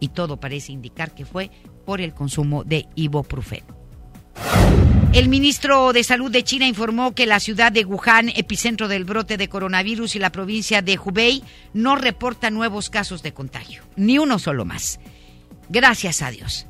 [0.00, 1.50] y todo parece indicar que fue
[1.84, 3.78] por el consumo de ibuprofeno.
[5.12, 9.36] El ministro de Salud de China informó que la ciudad de Wuhan, epicentro del brote
[9.36, 11.42] de coronavirus, y la provincia de Hubei
[11.74, 15.00] no reportan nuevos casos de contagio, ni uno solo más.
[15.68, 16.66] Gracias a Dios.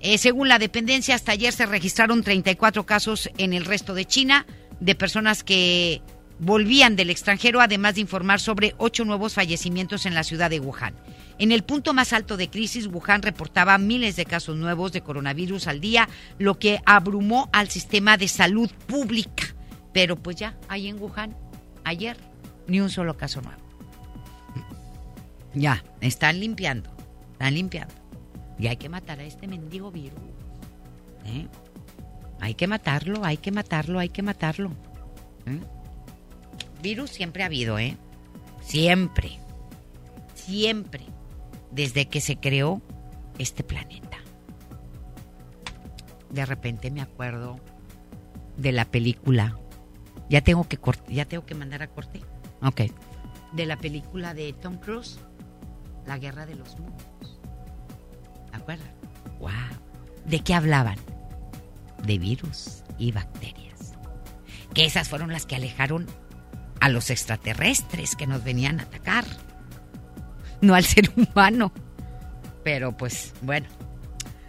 [0.00, 4.44] Eh, según la dependencia, hasta ayer se registraron 34 casos en el resto de China
[4.80, 6.02] de personas que
[6.40, 10.94] volvían del extranjero, además de informar sobre ocho nuevos fallecimientos en la ciudad de Wuhan.
[11.38, 15.66] En el punto más alto de crisis, Wuhan reportaba miles de casos nuevos de coronavirus
[15.66, 19.44] al día, lo que abrumó al sistema de salud pública.
[19.92, 21.36] Pero pues ya, ahí en Wuhan,
[21.82, 22.16] ayer,
[22.68, 23.60] ni un solo caso nuevo.
[25.54, 26.90] Ya, están limpiando,
[27.32, 27.94] están limpiando.
[28.58, 30.18] Y hay que matar a este mendigo virus.
[31.26, 31.48] ¿eh?
[32.40, 34.70] Hay que matarlo, hay que matarlo, hay que matarlo.
[35.46, 35.60] ¿eh?
[36.80, 37.96] Virus siempre ha habido, ¿eh?
[38.62, 39.38] Siempre.
[40.34, 41.13] Siempre
[41.74, 42.80] desde que se creó
[43.38, 44.18] este planeta.
[46.30, 47.58] De repente me acuerdo
[48.56, 49.58] de la película.
[50.30, 52.22] Ya tengo que ya tengo que mandar a corte.
[52.62, 52.82] Ok.
[53.52, 55.18] De la película de Tom Cruise,
[56.06, 57.40] La Guerra de los Mundos.
[59.38, 59.50] Wow.
[60.24, 60.96] ¿De qué hablaban?
[62.04, 63.92] De virus y bacterias.
[64.72, 66.06] Que esas fueron las que alejaron
[66.80, 69.24] a los extraterrestres que nos venían a atacar
[70.64, 71.72] no al ser humano.
[72.62, 73.66] Pero pues bueno.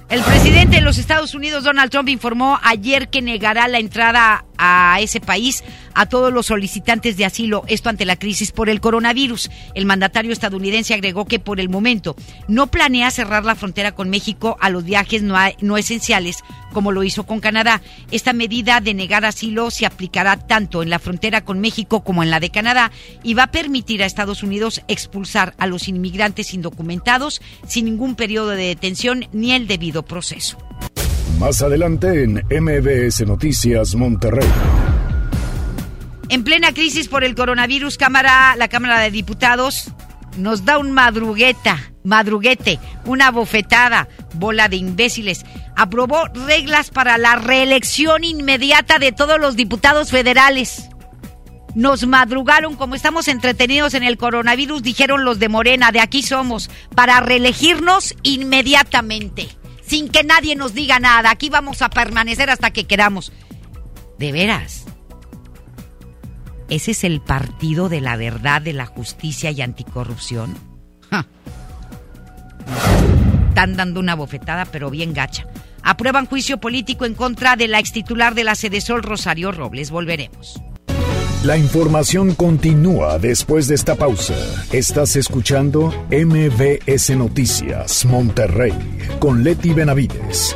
[0.07, 4.99] El presidente de los Estados Unidos, Donald Trump, informó ayer que negará la entrada a
[5.01, 5.63] ese país
[5.95, 9.49] a todos los solicitantes de asilo, esto ante la crisis por el coronavirus.
[9.73, 12.15] El mandatario estadounidense agregó que por el momento
[12.47, 17.03] no planea cerrar la frontera con México a los viajes no, no esenciales como lo
[17.03, 17.81] hizo con Canadá.
[18.11, 22.29] Esta medida de negar asilo se aplicará tanto en la frontera con México como en
[22.29, 22.91] la de Canadá
[23.23, 28.49] y va a permitir a Estados Unidos expulsar a los inmigrantes indocumentados sin ningún periodo
[28.49, 30.57] de detención ni el debido proceso.
[31.39, 34.47] Más adelante en MBS Noticias Monterrey.
[36.29, 39.91] En plena crisis por el coronavirus, Cámara, la Cámara de Diputados
[40.37, 45.45] nos da un madrugueta, madruguete, una bofetada, bola de imbéciles.
[45.75, 50.89] Aprobó reglas para la reelección inmediata de todos los diputados federales.
[51.75, 56.69] Nos madrugaron, como estamos entretenidos en el coronavirus, dijeron los de Morena, de aquí somos,
[56.95, 59.49] para reelegirnos inmediatamente,
[59.85, 61.29] sin que nadie nos diga nada.
[61.29, 63.33] Aquí vamos a permanecer hasta que queramos.
[64.17, 64.84] De veras.
[66.69, 70.55] ¿Ese es el partido de la verdad, de la justicia y anticorrupción?
[73.49, 75.45] Están dando una bofetada, pero bien gacha.
[75.81, 79.91] Aprueban juicio político en contra de la ex titular de la Sede Sol, Rosario Robles.
[79.91, 80.61] Volveremos.
[81.43, 84.33] La información continúa después de esta pausa.
[84.71, 88.73] Estás escuchando MBS Noticias Monterrey
[89.19, 90.55] con Leti Benavides.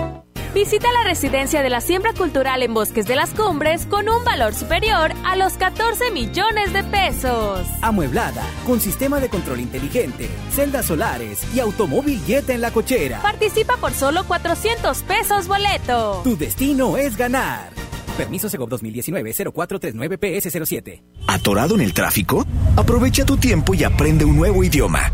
[0.53, 4.53] Visita la residencia de la siembra cultural en Bosques de las Cumbres con un valor
[4.53, 7.65] superior a los 14 millones de pesos.
[7.81, 13.21] Amueblada, con sistema de control inteligente, celdas solares y automóvil jet en la cochera.
[13.21, 16.19] Participa por solo 400 pesos boleto.
[16.25, 17.69] Tu destino es ganar.
[18.17, 21.01] Permiso Segov 2019-0439-PS07.
[21.27, 22.45] ¿Atorado en el tráfico?
[22.75, 25.13] Aprovecha tu tiempo y aprende un nuevo idioma.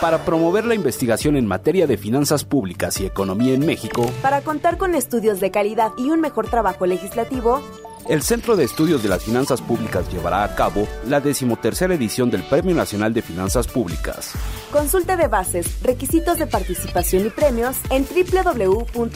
[0.00, 4.76] Para promover la investigación en materia de finanzas públicas y economía en México, para contar
[4.76, 7.62] con estudios de calidad y un mejor trabajo legislativo,
[8.06, 12.42] el Centro de Estudios de las Finanzas Públicas llevará a cabo la decimotercera edición del
[12.42, 14.32] Premio Nacional de Finanzas Públicas.
[14.70, 19.08] Consulta de bases, requisitos de participación y premios en www.cefp.gov.mx.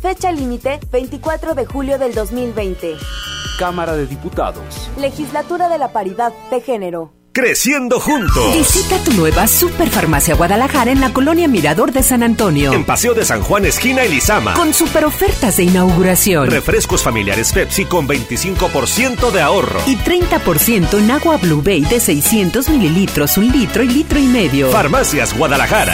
[0.00, 2.96] Fecha límite 24 de julio del 2020.
[3.58, 4.90] Cámara de Diputados.
[4.98, 7.17] Legislatura de la Paridad de Género.
[7.40, 8.52] Creciendo juntos.
[8.52, 12.72] Visita tu nueva Superfarmacia Guadalajara en la colonia Mirador de San Antonio.
[12.72, 14.54] En Paseo de San Juan, esquina Elizama.
[14.54, 16.50] Con super ofertas de inauguración.
[16.50, 19.78] Refrescos familiares Pepsi con 25% de ahorro.
[19.86, 24.72] Y 30% en agua Blue Bay de 600 mililitros, un litro y litro y medio.
[24.72, 25.92] Farmacias Guadalajara.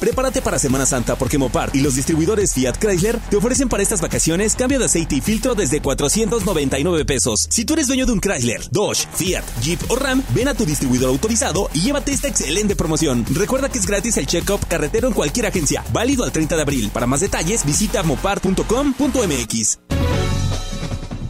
[0.00, 4.00] Prepárate para Semana Santa porque Mopar y los distribuidores Fiat Chrysler te ofrecen para estas
[4.00, 7.46] vacaciones cambio de aceite y filtro desde 499 pesos.
[7.50, 10.64] Si tú eres dueño de un Chrysler, Dodge, Fiat, Jeep o Ram, ven a tu
[10.64, 13.26] distribuidor autorizado y llévate esta excelente promoción.
[13.30, 16.90] Recuerda que es gratis el check-up carretero en cualquier agencia, válido al 30 de abril.
[16.92, 19.78] Para más detalles, visita mopar.com.mx.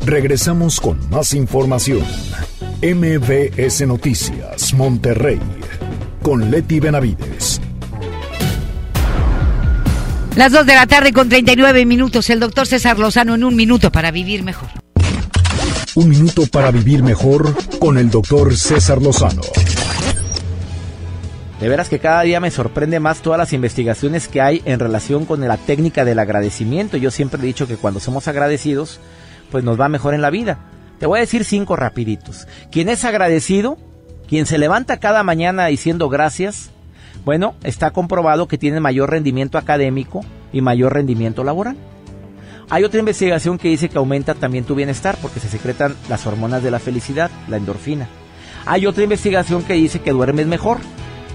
[0.07, 2.05] Regresamos con más información.
[2.83, 5.41] MBS Noticias, Monterrey,
[6.23, 7.61] con Leti Benavides.
[10.37, 12.31] Las 2 de la tarde con 39 minutos.
[12.31, 14.69] El doctor César Lozano en un minuto para vivir mejor.
[15.97, 19.43] Un minuto para vivir mejor con el doctor César Lozano.
[21.61, 25.27] De veras que cada día me sorprende más todas las investigaciones que hay en relación
[25.27, 26.97] con la técnica del agradecimiento.
[26.97, 29.01] Yo siempre he dicho que cuando somos agradecidos,
[29.51, 30.59] pues nos va mejor en la vida.
[31.01, 32.47] Te voy a decir cinco rapiditos.
[32.71, 33.79] Quien es agradecido,
[34.29, 36.71] quien se levanta cada mañana diciendo gracias,
[37.25, 40.21] bueno, está comprobado que tiene mayor rendimiento académico
[40.53, 41.77] y mayor rendimiento laboral.
[42.71, 46.63] Hay otra investigación que dice que aumenta también tu bienestar porque se secretan las hormonas
[46.63, 48.09] de la felicidad, la endorfina.
[48.65, 50.79] Hay otra investigación que dice que duermes mejor.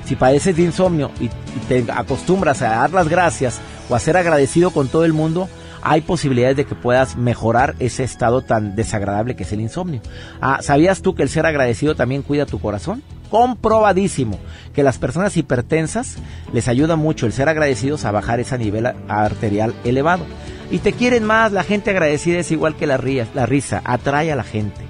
[0.05, 1.30] Si padeces de insomnio y,
[1.67, 3.59] te acostumbras a dar las gracias
[3.89, 5.49] o a ser agradecido con todo el mundo,
[5.82, 10.01] hay posibilidades de que puedas mejorar ese estado tan desagradable que es el insomnio.
[10.41, 13.03] Ah, ¿Sabías tú que el ser agradecido también cuida tu corazón?
[13.30, 14.39] Comprobadísimo
[14.73, 16.17] que las personas hipertensas
[16.53, 20.26] les ayuda mucho el ser agradecidos a bajar ese nivel arterial elevado.
[20.71, 22.99] Y te quieren más, la gente agradecida es igual que la,
[23.34, 24.82] la risa, atrae a la gente.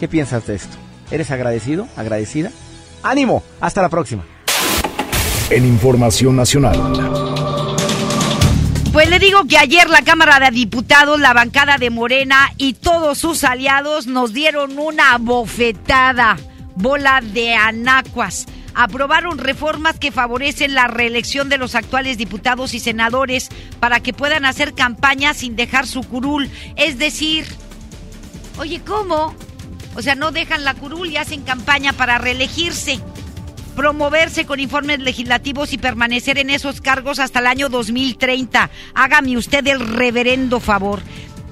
[0.00, 0.76] ¿Qué piensas de esto?
[1.10, 1.88] ¿Eres agradecido?
[1.96, 2.50] ¿Agradecida?
[3.02, 3.42] ¡Ánimo!
[3.60, 4.24] Hasta la próxima.
[5.50, 7.26] En Información Nacional.
[8.92, 13.18] Pues le digo que ayer la Cámara de Diputados, la bancada de Morena y todos
[13.18, 16.36] sus aliados nos dieron una bofetada,
[16.78, 23.48] bola de anacuas aprobaron reformas que favorecen la reelección de los actuales diputados y senadores
[23.80, 26.48] para que puedan hacer campaña sin dejar su curul.
[26.76, 27.44] Es decir,
[28.56, 29.34] oye, ¿cómo?
[29.96, 33.00] O sea, no dejan la curul y hacen campaña para reelegirse,
[33.74, 38.70] promoverse con informes legislativos y permanecer en esos cargos hasta el año 2030.
[38.94, 41.02] Hágame usted el reverendo favor.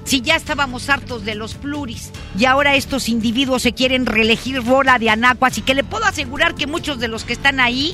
[0.07, 4.99] Si ya estábamos hartos de los pluris y ahora estos individuos se quieren reelegir bola
[4.99, 7.93] de anacuas y que le puedo asegurar que muchos de los que están ahí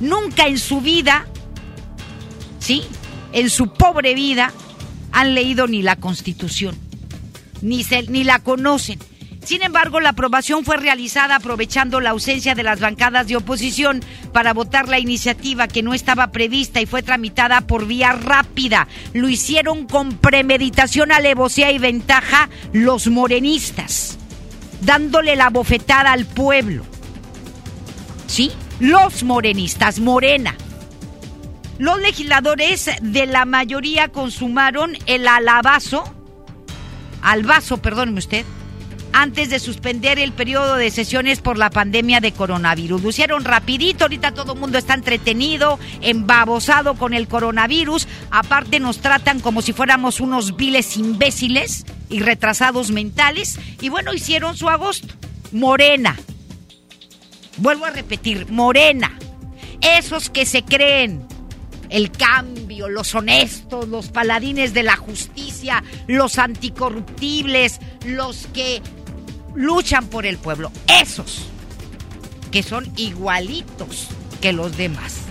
[0.00, 1.26] nunca en su vida,
[2.58, 2.82] sí,
[3.34, 4.50] en su pobre vida,
[5.12, 6.74] han leído ni la Constitución,
[7.60, 8.98] ni, se, ni la conocen.
[9.44, 14.00] Sin embargo, la aprobación fue realizada aprovechando la ausencia de las bancadas de oposición
[14.32, 18.86] para votar la iniciativa que no estaba prevista y fue tramitada por vía rápida.
[19.12, 24.16] Lo hicieron con premeditación, alevosía y ventaja los morenistas,
[24.80, 26.84] dándole la bofetada al pueblo.
[28.28, 28.52] ¿Sí?
[28.78, 30.54] Los morenistas, Morena.
[31.78, 36.04] Los legisladores de la mayoría consumaron el alabazo,
[37.22, 38.44] albazo, perdóneme usted,
[39.12, 43.02] antes de suspender el periodo de sesiones por la pandemia de coronavirus.
[43.02, 48.08] Lo hicieron rapidito, ahorita todo el mundo está entretenido, embabosado con el coronavirus.
[48.30, 53.58] Aparte nos tratan como si fuéramos unos viles imbéciles y retrasados mentales.
[53.80, 55.14] Y bueno, hicieron su agosto.
[55.52, 56.16] Morena.
[57.58, 59.18] Vuelvo a repetir, Morena.
[59.80, 61.26] Esos que se creen
[61.92, 68.80] el cambio, los honestos, los paladines de la justicia, los anticorruptibles, los que
[69.54, 70.70] luchan por el pueblo.
[70.86, 71.48] Esos
[72.50, 74.08] que son igualitos
[74.40, 75.22] que los demás.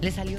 [0.00, 0.38] ¿Le salió?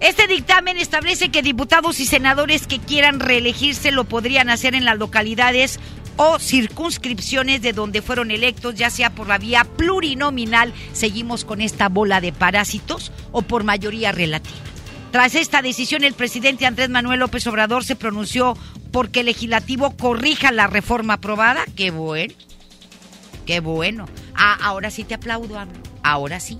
[0.00, 4.98] Este dictamen establece que diputados y senadores que quieran reelegirse lo podrían hacer en las
[4.98, 5.80] localidades
[6.16, 11.88] o circunscripciones de donde fueron electos, ya sea por la vía plurinominal, seguimos con esta
[11.88, 14.56] bola de parásitos, o por mayoría relativa.
[15.10, 18.56] Tras esta decisión, el presidente Andrés Manuel López Obrador se pronunció
[18.92, 21.64] porque el legislativo corrija la reforma aprobada.
[21.76, 22.34] Qué bueno.
[23.46, 24.06] Qué bueno.
[24.34, 25.56] Ah, ahora sí te aplaudo,
[26.02, 26.58] Ahora sí.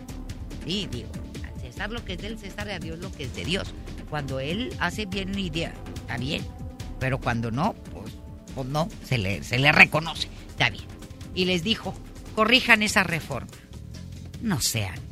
[0.64, 1.08] Sí, digo,
[1.44, 3.74] al César lo que es del César, a Dios lo que es de Dios.
[4.08, 6.46] Cuando él hace bien una idea, está bien.
[7.00, 8.12] Pero cuando no, pues,
[8.54, 10.28] pues no, se le, se le reconoce.
[10.48, 10.84] Está bien.
[11.34, 11.94] Y les dijo,
[12.34, 13.50] corrijan esa reforma.
[14.40, 15.05] No sean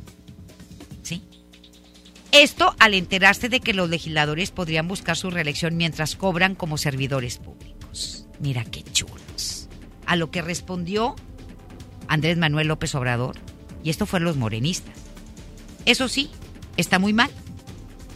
[2.43, 7.37] esto al enterarse de que los legisladores podrían buscar su reelección mientras cobran como servidores
[7.37, 8.27] públicos.
[8.39, 9.69] Mira qué chulos.
[10.05, 11.15] A lo que respondió
[12.07, 13.35] Andrés Manuel López Obrador,
[13.83, 14.95] y esto fue los morenistas.
[15.85, 16.29] Eso sí,
[16.77, 17.29] está muy mal.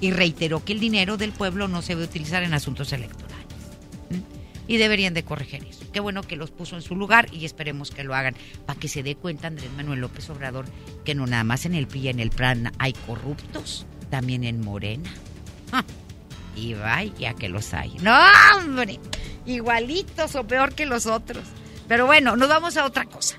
[0.02, 3.30] Y reiteró que el dinero del pueblo no se debe utilizar en asuntos electorales.
[4.68, 5.86] Y deberían de corregir eso.
[5.92, 8.88] Qué bueno que los puso en su lugar y esperemos que lo hagan para que
[8.88, 10.66] se dé cuenta Andrés Manuel López Obrador
[11.04, 14.62] que no nada más en el PRI y en el PRAN hay corruptos, también en
[14.62, 15.12] Morena.
[16.56, 17.96] Y vaya que los hay.
[18.02, 18.18] No,
[18.58, 19.00] hombre,
[19.46, 21.44] igualitos o peor que los otros.
[21.88, 23.38] Pero bueno, nos vamos a otra cosa.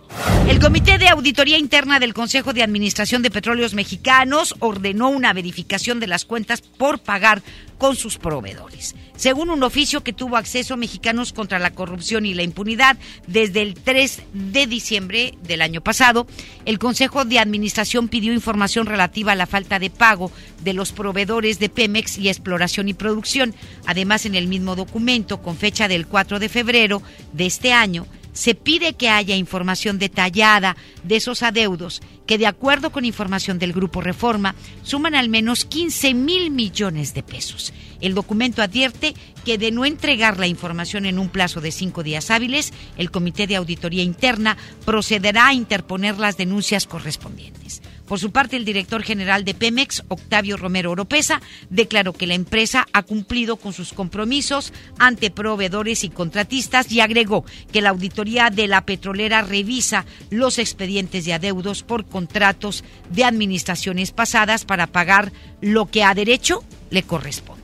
[0.48, 6.00] El Comité de Auditoría Interna del Consejo de Administración de Petróleos Mexicanos ordenó una verificación
[6.00, 7.42] de las cuentas por pagar
[7.78, 8.94] con sus proveedores.
[9.16, 13.62] Según un oficio que tuvo acceso a Mexicanos contra la Corrupción y la Impunidad desde
[13.62, 16.26] el 3 de diciembre del año pasado,
[16.64, 20.30] el Consejo de Administración pidió información relativa a la falta de pago
[20.62, 23.54] de los proveedores de Pemex y Exploración y Producción.
[23.86, 28.06] Además, en el mismo documento, con fecha del 4 de febrero de este año,
[28.40, 30.74] se pide que haya información detallada
[31.04, 36.14] de esos adeudos que de acuerdo con información del Grupo Reforma suman al menos 15
[36.14, 37.74] mil millones de pesos.
[38.00, 39.12] El documento advierte
[39.44, 43.46] que de no entregar la información en un plazo de cinco días hábiles, el Comité
[43.46, 47.82] de Auditoría Interna procederá a interponer las denuncias correspondientes.
[48.10, 52.88] Por su parte, el director general de Pemex, Octavio Romero Oropesa, declaró que la empresa
[52.92, 58.66] ha cumplido con sus compromisos ante proveedores y contratistas y agregó que la auditoría de
[58.66, 65.30] la petrolera revisa los expedientes de adeudos por contratos de administraciones pasadas para pagar
[65.60, 67.62] lo que a derecho le corresponda.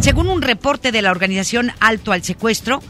[0.00, 2.80] Según un reporte de la organización Alto al Secuestro,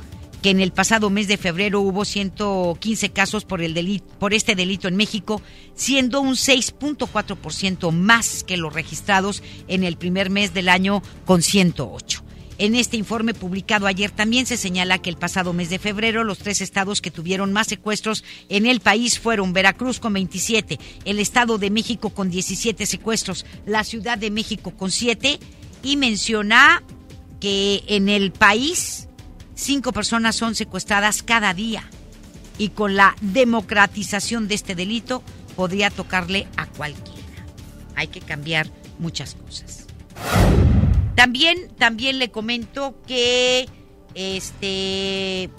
[0.42, 4.54] que en el pasado mes de febrero hubo 115 casos por, el delito, por este
[4.54, 5.42] delito en México,
[5.74, 12.26] siendo un 6.4% más que los registrados en el primer mes del año con 108.
[12.58, 16.38] En este informe publicado ayer también se señala que el pasado mes de febrero los
[16.38, 21.58] tres estados que tuvieron más secuestros en el país fueron Veracruz con 27, el Estado
[21.58, 25.38] de México con 17 secuestros, la Ciudad de México con 7
[25.82, 26.82] y menciona
[27.40, 29.06] que en el país
[29.56, 31.82] cinco personas son secuestradas cada día
[32.58, 35.22] y con la democratización de este delito
[35.56, 37.16] podría tocarle a cualquiera.
[37.96, 39.86] Hay que cambiar muchas cosas.
[41.16, 43.68] También, también le comento que
[44.14, 45.50] este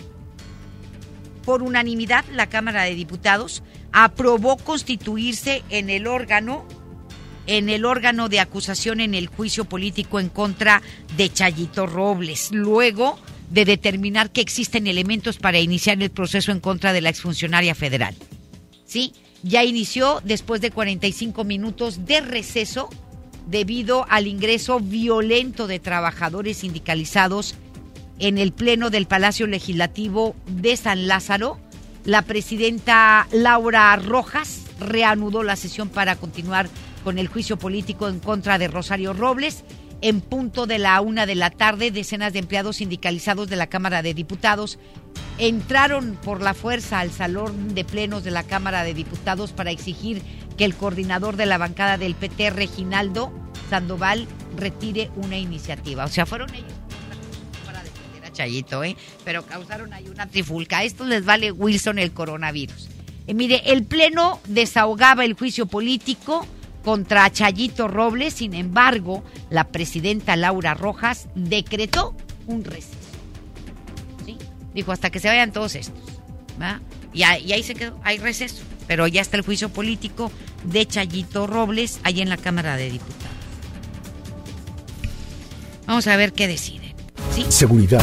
[1.43, 6.65] por unanimidad la Cámara de Diputados aprobó constituirse en el órgano
[7.47, 10.81] en el órgano de acusación en el juicio político en contra
[11.15, 13.17] de Chayito Robles, luego
[13.49, 18.15] de determinar que existen elementos para iniciar el proceso en contra de la exfuncionaria federal.
[18.85, 19.13] ¿Sí?
[19.43, 22.89] Ya inició después de 45 minutos de receso
[23.47, 27.55] debido al ingreso violento de trabajadores sindicalizados
[28.19, 31.59] en el Pleno del Palacio Legislativo de San Lázaro.
[32.03, 36.67] La presidenta Laura Rojas reanudó la sesión para continuar
[37.03, 39.63] con el juicio político en contra de Rosario Robles.
[40.01, 44.03] En punto de la una de la tarde, decenas de empleados sindicalizados de la Cámara
[44.03, 44.77] de Diputados
[45.39, 50.21] entraron por la fuerza al salón de plenos de la Cámara de Diputados para exigir
[50.57, 53.31] que el coordinador de la bancada del PT, Reginaldo
[53.69, 56.05] Sandoval, retire una iniciativa.
[56.05, 56.73] O sea, fueron ellos
[57.65, 58.95] para defender a Chayito, ¿eh?
[59.25, 60.83] pero causaron ahí una trifulca.
[60.83, 62.89] Esto les vale Wilson el coronavirus.
[63.27, 66.47] Eh, mire, el Pleno desahogaba el juicio político
[66.83, 72.15] contra Chayito Robles, sin embargo, la presidenta Laura Rojas decretó
[72.45, 72.95] un receso.
[74.73, 76.03] Dijo, hasta que se vayan todos estos.
[77.13, 80.31] Y, y ahí se quedó, hay receso pero ya está el juicio político
[80.63, 83.27] de Chayito Robles allá en la Cámara de Diputados.
[85.85, 86.93] Vamos a ver qué deciden.
[87.49, 88.01] Seguridad.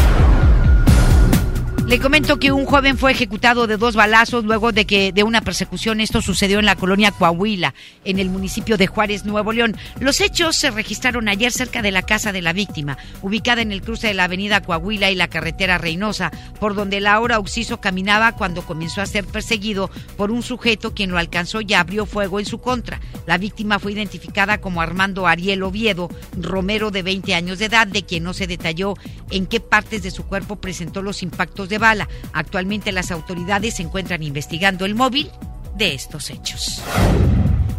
[1.95, 5.43] Le comento que un joven fue ejecutado de dos balazos luego de que de una
[5.43, 6.01] persecución.
[6.01, 7.73] Esto sucedió en la colonia Coahuila,
[8.05, 9.77] en el municipio de Juárez, Nuevo León.
[10.01, 13.81] Los hechos se registraron ayer cerca de la casa de la víctima, ubicada en el
[13.81, 18.33] cruce de la avenida Coahuila y la carretera Reynosa, por donde la hora Oxiso caminaba
[18.33, 22.47] cuando comenzó a ser perseguido por un sujeto quien lo alcanzó y abrió fuego en
[22.47, 23.01] su contra.
[23.25, 28.03] La víctima fue identificada como Armando Ariel Oviedo Romero, de 20 años de edad, de
[28.03, 28.95] quien no se detalló
[29.31, 31.84] en qué partes de su cuerpo presentó los impactos de
[32.33, 35.31] Actualmente las autoridades se encuentran investigando el móvil
[35.77, 36.83] de estos hechos.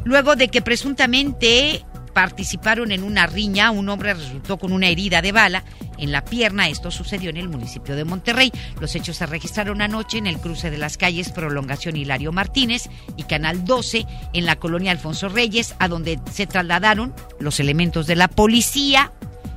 [0.04, 1.84] Luego de que presuntamente
[2.14, 5.64] participaron en una riña, un hombre resultó con una herida de bala
[5.98, 6.70] en la pierna.
[6.70, 8.52] Esto sucedió en el municipio de Monterrey.
[8.80, 13.24] Los hechos se registraron anoche en el cruce de las calles Prolongación Hilario Martínez y
[13.24, 18.30] Canal 12 en la colonia Alfonso Reyes, a donde se trasladaron los elementos de la
[18.30, 19.12] policía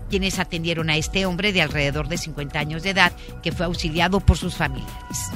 [0.08, 4.20] quienes atendieron a este hombre de alrededor de 50 años de edad que fue auxiliado
[4.20, 5.30] por sus familiares.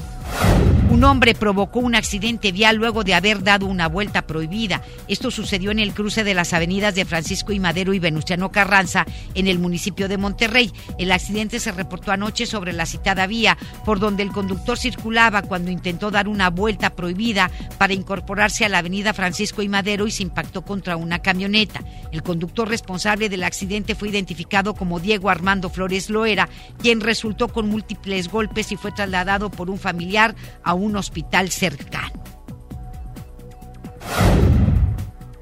[0.93, 4.83] Un hombre provocó un accidente vial luego de haber dado una vuelta prohibida.
[5.07, 9.05] Esto sucedió en el cruce de las avenidas de Francisco y Madero y Venustiano Carranza
[9.33, 10.71] en el municipio de Monterrey.
[10.99, 15.71] El accidente se reportó anoche sobre la citada vía, por donde el conductor circulaba cuando
[15.71, 17.49] intentó dar una vuelta prohibida
[17.79, 21.81] para incorporarse a la avenida Francisco y Madero y se impactó contra una camioneta.
[22.11, 26.49] El conductor responsable del accidente fue identificado como Diego Armando Flores Loera,
[26.79, 32.23] quien resultó con múltiples golpes y fue trasladado por un familiar a un hospital cercano.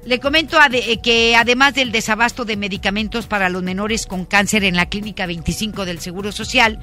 [0.04, 4.74] Le comento eh, que además del desabasto de medicamentos para los menores con cáncer en
[4.74, 6.80] la Clínica 25 del Seguro Social,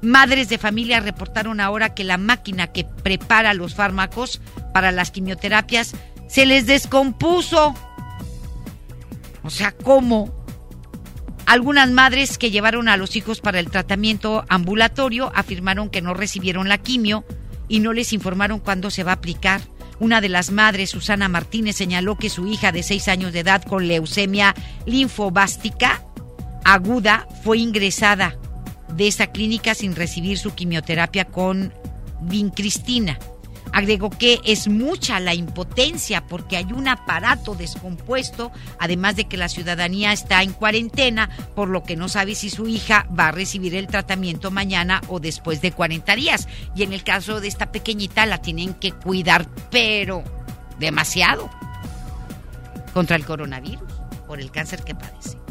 [0.00, 4.40] madres de familia reportaron ahora que la máquina que prepara los fármacos
[4.72, 5.94] para las quimioterapias
[6.28, 7.74] se les descompuso.
[9.42, 10.41] O sea, ¿cómo?
[11.46, 16.68] Algunas madres que llevaron a los hijos para el tratamiento ambulatorio afirmaron que no recibieron
[16.68, 17.24] la quimio
[17.68, 19.60] y no les informaron cuándo se va a aplicar.
[19.98, 23.62] Una de las madres, Susana Martínez, señaló que su hija de seis años de edad
[23.62, 24.54] con leucemia
[24.86, 26.02] linfobástica
[26.64, 28.36] aguda fue ingresada
[28.96, 31.72] de esa clínica sin recibir su quimioterapia con
[32.20, 33.18] vincristina.
[33.72, 39.48] Agregó que es mucha la impotencia porque hay un aparato descompuesto, además de que la
[39.48, 43.74] ciudadanía está en cuarentena, por lo que no sabe si su hija va a recibir
[43.74, 46.48] el tratamiento mañana o después de 40 días.
[46.76, 50.22] Y en el caso de esta pequeñita la tienen que cuidar, pero
[50.78, 51.50] demasiado,
[52.92, 53.90] contra el coronavirus,
[54.26, 55.41] por el cáncer que padece.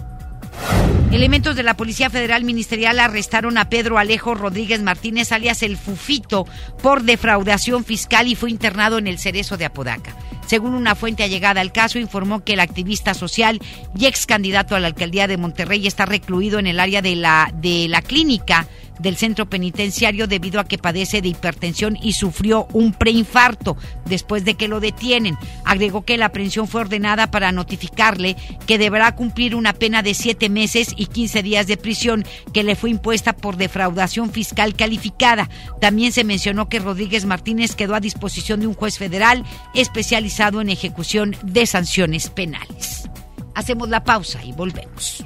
[1.11, 6.47] Elementos de la Policía Federal Ministerial arrestaron a Pedro Alejo Rodríguez Martínez, alias el Fufito,
[6.81, 10.15] por defraudación fiscal y fue internado en el Cerezo de Apodaca.
[10.47, 13.59] Según una fuente allegada al caso, informó que el activista social
[13.97, 17.51] y ex candidato a la alcaldía de Monterrey está recluido en el área de la,
[17.53, 18.67] de la clínica
[19.01, 24.55] del centro penitenciario debido a que padece de hipertensión y sufrió un preinfarto después de
[24.55, 25.37] que lo detienen.
[25.65, 28.35] Agregó que la aprehensión fue ordenada para notificarle
[28.67, 32.75] que deberá cumplir una pena de siete meses y 15 días de prisión que le
[32.75, 35.49] fue impuesta por defraudación fiscal calificada.
[35.79, 39.43] También se mencionó que Rodríguez Martínez quedó a disposición de un juez federal
[39.73, 43.09] especializado en ejecución de sanciones penales.
[43.55, 45.25] Hacemos la pausa y volvemos.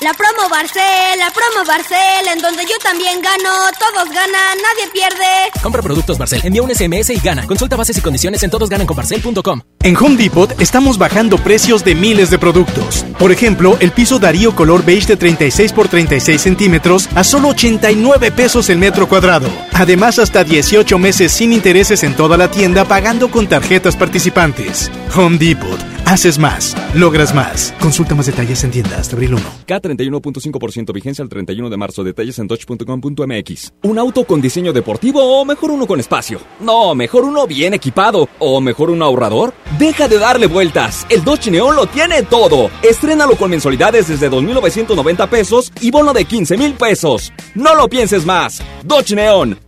[0.00, 5.24] La promo Barcel, la promo Barcel, en donde yo también gano, todos ganan, nadie pierde.
[5.62, 7.46] Compra productos Barcel, envía un SMS y gana.
[7.46, 9.60] Consulta bases y condiciones en todosgananconbarcel.com.
[9.82, 13.06] En Home Depot estamos bajando precios de miles de productos.
[13.18, 18.32] Por ejemplo, el piso Darío color beige de 36 por 36 centímetros a solo 89
[18.32, 19.48] pesos el metro cuadrado.
[19.72, 24.90] Además, hasta 18 meses sin intereses en toda la tienda pagando con tarjetas participantes.
[25.14, 25.93] Home Depot.
[26.06, 27.74] Haces más, logras más.
[27.80, 29.42] Consulta más detalles en tiendas hasta abril 1.
[29.66, 32.04] K31.5% vigencia el 31 de marzo.
[32.04, 33.72] Detalles en dodge.com.mx.
[33.82, 36.40] ¿Un auto con diseño deportivo o mejor uno con espacio?
[36.60, 38.28] No, mejor uno bien equipado.
[38.38, 39.54] ¿O mejor un ahorrador?
[39.78, 41.06] Deja de darle vueltas.
[41.08, 42.70] El Dodge Neon lo tiene todo.
[42.82, 47.32] Estrénalo con mensualidades desde 2.990 pesos y bono de 15 mil pesos.
[47.54, 48.62] No lo pienses más.
[48.84, 49.58] Dodge Neon.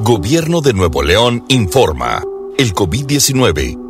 [0.00, 2.22] Gobierno de Nuevo León informa.
[2.58, 3.89] El COVID-19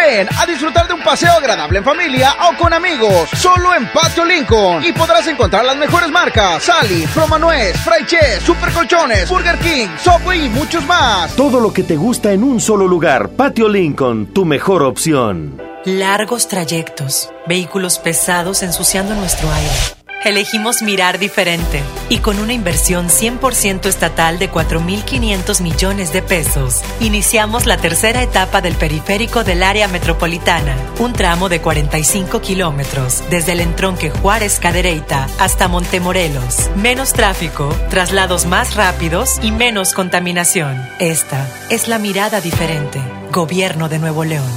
[0.00, 4.24] Ven a disfrutar de un paseo agradable en familia o con amigos, solo en Patio
[4.24, 4.82] Lincoln.
[4.82, 10.46] Y podrás encontrar las mejores marcas: Sally, Promanuez, Fry Chess, Super Colchones, Burger King, Subway
[10.46, 11.34] y muchos más.
[11.36, 13.30] Todo lo que te gusta en un solo lugar.
[13.30, 15.60] Patio Lincoln, tu mejor opción.
[15.84, 19.99] Largos trayectos, vehículos pesados ensuciando nuestro aire.
[20.24, 27.64] Elegimos mirar diferente y con una inversión 100% estatal de 4.500 millones de pesos, iniciamos
[27.64, 33.60] la tercera etapa del periférico del área metropolitana, un tramo de 45 kilómetros desde el
[33.60, 36.70] entronque Juárez Cadereyta hasta Montemorelos.
[36.76, 40.82] Menos tráfico, traslados más rápidos y menos contaminación.
[40.98, 43.00] Esta es la mirada diferente.
[43.32, 44.50] Gobierno de Nuevo León.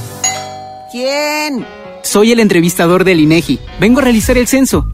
[0.92, 1.66] ¿Quién?
[2.04, 3.60] Soy el entrevistador del INEGI.
[3.80, 4.94] Vengo a realizar el censo.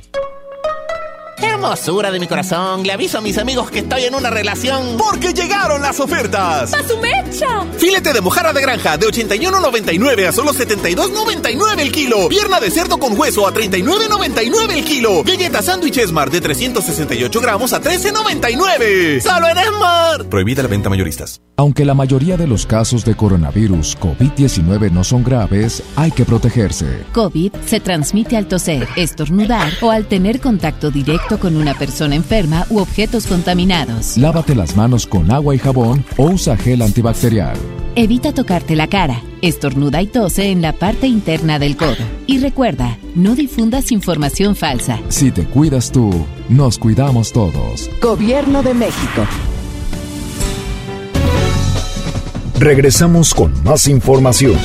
[1.61, 4.97] Hermosura de mi corazón, le aviso a mis amigos que estoy en una relación.
[4.97, 6.73] Porque llegaron las ofertas.
[6.73, 7.67] ¡A su mecha!
[7.77, 12.29] Filete de mojarra de granja de 81.99 a solo 72.99 el kilo.
[12.29, 15.23] Pierna de cerdo con hueso a 39.99 el kilo.
[15.23, 19.21] Galleta sándwich Esmar de 368 gramos a 13.99.
[19.21, 20.25] ¡Solo en Esmar!
[20.29, 21.41] Prohibida la venta mayoristas.
[21.57, 27.03] Aunque la mayoría de los casos de coronavirus COVID-19 no son graves, hay que protegerse.
[27.13, 32.65] COVID se transmite al toser, estornudar o al tener contacto directo con una persona enferma
[32.69, 34.17] u objetos contaminados.
[34.17, 37.57] Lávate las manos con agua y jabón o usa gel antibacterial.
[37.95, 39.21] Evita tocarte la cara.
[39.41, 41.95] Estornuda y tose en la parte interna del codo.
[42.27, 44.99] Y recuerda, no difundas información falsa.
[45.09, 46.09] Si te cuidas tú,
[46.47, 47.89] nos cuidamos todos.
[48.01, 49.25] Gobierno de México.
[52.59, 54.59] Regresamos con más información.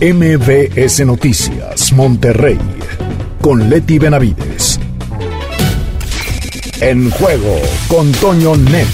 [0.00, 2.58] MBS Noticias, Monterrey,
[3.40, 4.75] con Leti Benavides.
[6.80, 7.58] En juego
[7.88, 8.86] con Toño Net.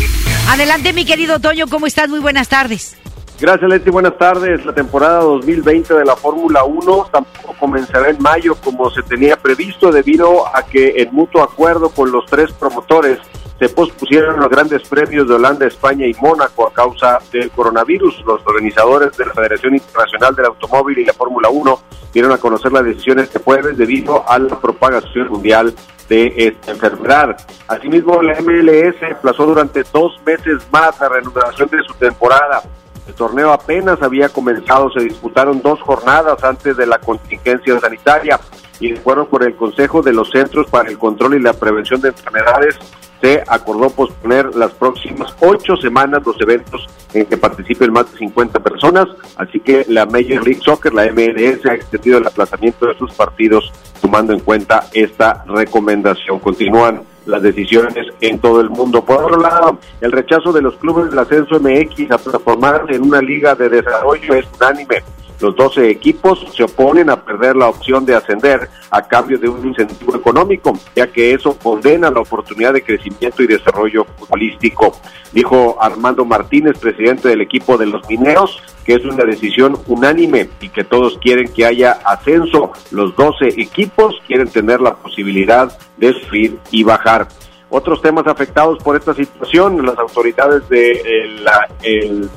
[0.48, 2.08] Adelante, mi querido Toño, ¿cómo estás?
[2.08, 2.96] Muy buenas tardes.
[3.40, 3.90] Gracias, Leti.
[3.90, 4.64] Buenas tardes.
[4.64, 9.90] La temporada 2020 de la Fórmula 1 tampoco comenzará en mayo como se tenía previsto
[9.90, 13.18] debido a que en mutuo acuerdo con los tres promotores
[13.62, 18.24] se pospusieron los grandes premios de Holanda, España y Mónaco a causa del coronavirus.
[18.26, 21.80] Los organizadores de la Federación Internacional del Automóvil y la Fórmula 1
[22.12, 25.72] dieron a conocer las decisiones este jueves debido a la propagación mundial
[26.08, 27.36] de esta enfermedad.
[27.68, 32.62] Asimismo, la MLS aplazó durante dos meses más la reanudación de su temporada.
[33.06, 38.40] El torneo apenas había comenzado, se disputaron dos jornadas antes de la contingencia sanitaria
[38.80, 42.00] y de acuerdo con el Consejo de los Centros para el Control y la Prevención
[42.00, 42.76] de Enfermedades,
[43.22, 48.58] se acordó posponer las próximas ocho semanas los eventos en que participen más de 50
[48.60, 49.06] personas,
[49.36, 53.72] así que la Major League Soccer, la MLS, ha extendido el aplazamiento de sus partidos
[54.00, 56.40] tomando en cuenta esta recomendación.
[56.40, 59.04] Continúan las decisiones en todo el mundo.
[59.04, 63.20] Por otro lado, el rechazo de los clubes del ascenso MX a transformarse en una
[63.20, 65.04] liga de desarrollo es unánime.
[65.42, 69.66] Los 12 equipos se oponen a perder la opción de ascender a cambio de un
[69.66, 74.96] incentivo económico, ya que eso condena la oportunidad de crecimiento y desarrollo futbolístico.
[75.32, 80.68] Dijo Armando Martínez, presidente del equipo de los Mineros, que es una decisión unánime y
[80.68, 82.70] que todos quieren que haya ascenso.
[82.92, 87.26] Los 12 equipos quieren tener la posibilidad de subir y bajar.
[87.68, 92.30] Otros temas afectados por esta situación, las autoridades de la, el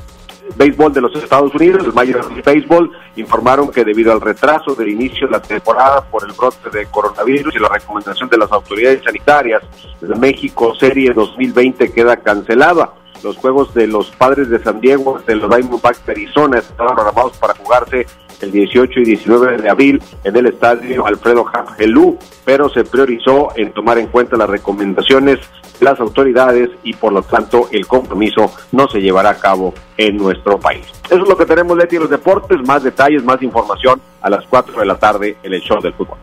[0.54, 4.88] béisbol de los Estados Unidos, el Major League Baseball, informaron que debido al retraso del
[4.88, 9.02] inicio de la temporada por el brote de coronavirus y la recomendación de las autoridades
[9.04, 9.62] sanitarias,
[10.00, 12.92] la México Serie 2020 queda cancelada.
[13.26, 17.36] Los juegos de los Padres de San Diego, de los Diamondbacks de Arizona, estaban programados
[17.38, 18.06] para jugarse
[18.40, 21.44] el 18 y 19 de abril en el estadio Alfredo
[21.76, 25.40] Gelú, pero se priorizó en tomar en cuenta las recomendaciones
[25.80, 30.18] de las autoridades y por lo tanto el compromiso no se llevará a cabo en
[30.18, 30.86] nuestro país.
[31.06, 34.78] Eso es lo que tenemos, Leti, los deportes, más detalles, más información a las 4
[34.78, 36.18] de la tarde en el show del fútbol.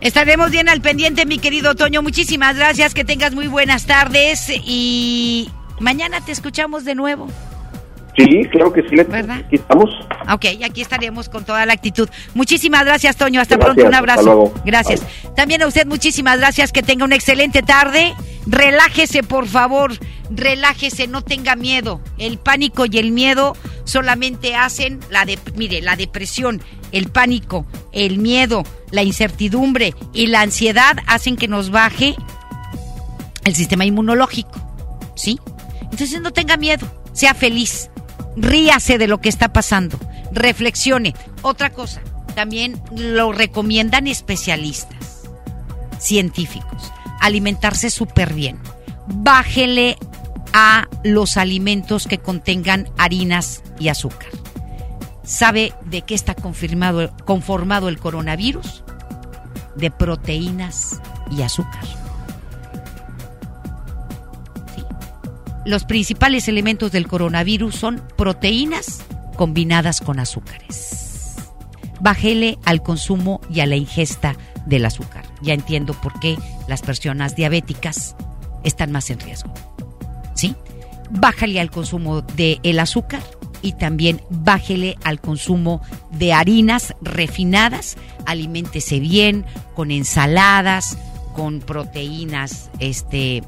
[0.00, 2.00] Estaremos bien al pendiente, mi querido Toño.
[2.00, 5.50] Muchísimas gracias, que tengas muy buenas tardes y
[5.80, 7.28] mañana te escuchamos de nuevo.
[8.16, 8.96] Sí, creo que sí.
[8.96, 9.42] ¿Verdad?
[9.46, 9.90] Aquí estamos.
[10.32, 12.08] Ok, aquí estaremos con toda la actitud.
[12.34, 13.40] Muchísimas gracias, Toño.
[13.40, 13.84] Hasta pronto.
[13.84, 14.54] Un abrazo.
[14.64, 15.02] Gracias.
[15.34, 16.72] También a usted muchísimas gracias.
[16.72, 18.14] Que tenga una excelente tarde.
[18.46, 19.92] Relájese, por favor.
[20.30, 22.00] Relájese, no tenga miedo.
[22.16, 23.54] El pánico y el miedo
[23.84, 26.62] solamente hacen la de, mire, la depresión,
[26.92, 32.16] el pánico, el miedo, la incertidumbre y la ansiedad hacen que nos baje
[33.44, 34.58] el sistema inmunológico.
[35.14, 35.38] ¿Sí?
[35.90, 37.90] Entonces no tenga miedo, sea feliz
[38.36, 39.98] ríase de lo que está pasando,
[40.30, 41.14] reflexione.
[41.42, 42.02] Otra cosa,
[42.34, 45.22] también lo recomiendan especialistas,
[45.98, 48.58] científicos, alimentarse súper bien.
[49.08, 49.96] Bájele
[50.52, 54.28] a los alimentos que contengan harinas y azúcar.
[55.24, 58.84] ¿Sabe de qué está confirmado, conformado el coronavirus?
[59.74, 61.84] De proteínas y azúcar.
[65.66, 69.02] Los principales elementos del coronavirus son proteínas
[69.36, 71.34] combinadas con azúcares.
[72.00, 75.24] Bájele al consumo y a la ingesta del azúcar.
[75.42, 76.38] Ya entiendo por qué
[76.68, 78.14] las personas diabéticas
[78.62, 79.52] están más en riesgo.
[80.34, 80.54] ¿Sí?
[81.10, 83.22] Bájale al consumo del el azúcar
[83.60, 85.80] y también bájele al consumo
[86.12, 87.96] de harinas refinadas.
[88.24, 89.44] Aliméntese bien
[89.74, 90.96] con ensaladas,
[91.34, 93.42] con proteínas este,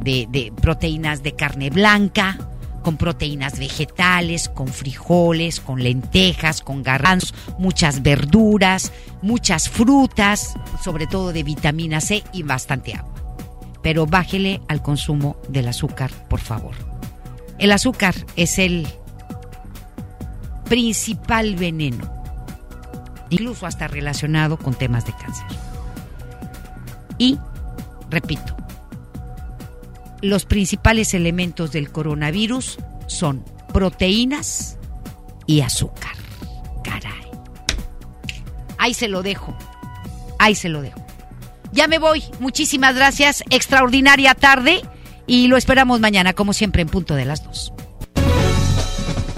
[0.00, 2.38] de, proteínas de carne blanca,
[2.82, 11.32] con proteínas vegetales, con frijoles, con lentejas, con garbanzos, muchas verduras, muchas frutas, sobre todo
[11.32, 13.14] de vitamina C y bastante agua.
[13.82, 16.74] Pero bájele al consumo del azúcar, por favor.
[17.58, 18.86] El azúcar es el
[20.68, 22.10] principal veneno,
[23.30, 25.46] incluso hasta relacionado con temas de cáncer.
[27.18, 27.38] Y,
[28.10, 28.56] repito,
[30.22, 34.78] los principales elementos del coronavirus son proteínas
[35.46, 36.12] y azúcar.
[36.82, 37.30] Caray.
[38.78, 39.56] Ahí se lo dejo.
[40.38, 41.04] Ahí se lo dejo.
[41.72, 42.24] Ya me voy.
[42.40, 43.42] Muchísimas gracias.
[43.50, 44.82] Extraordinaria tarde.
[45.26, 47.72] Y lo esperamos mañana, como siempre, en punto de las dos.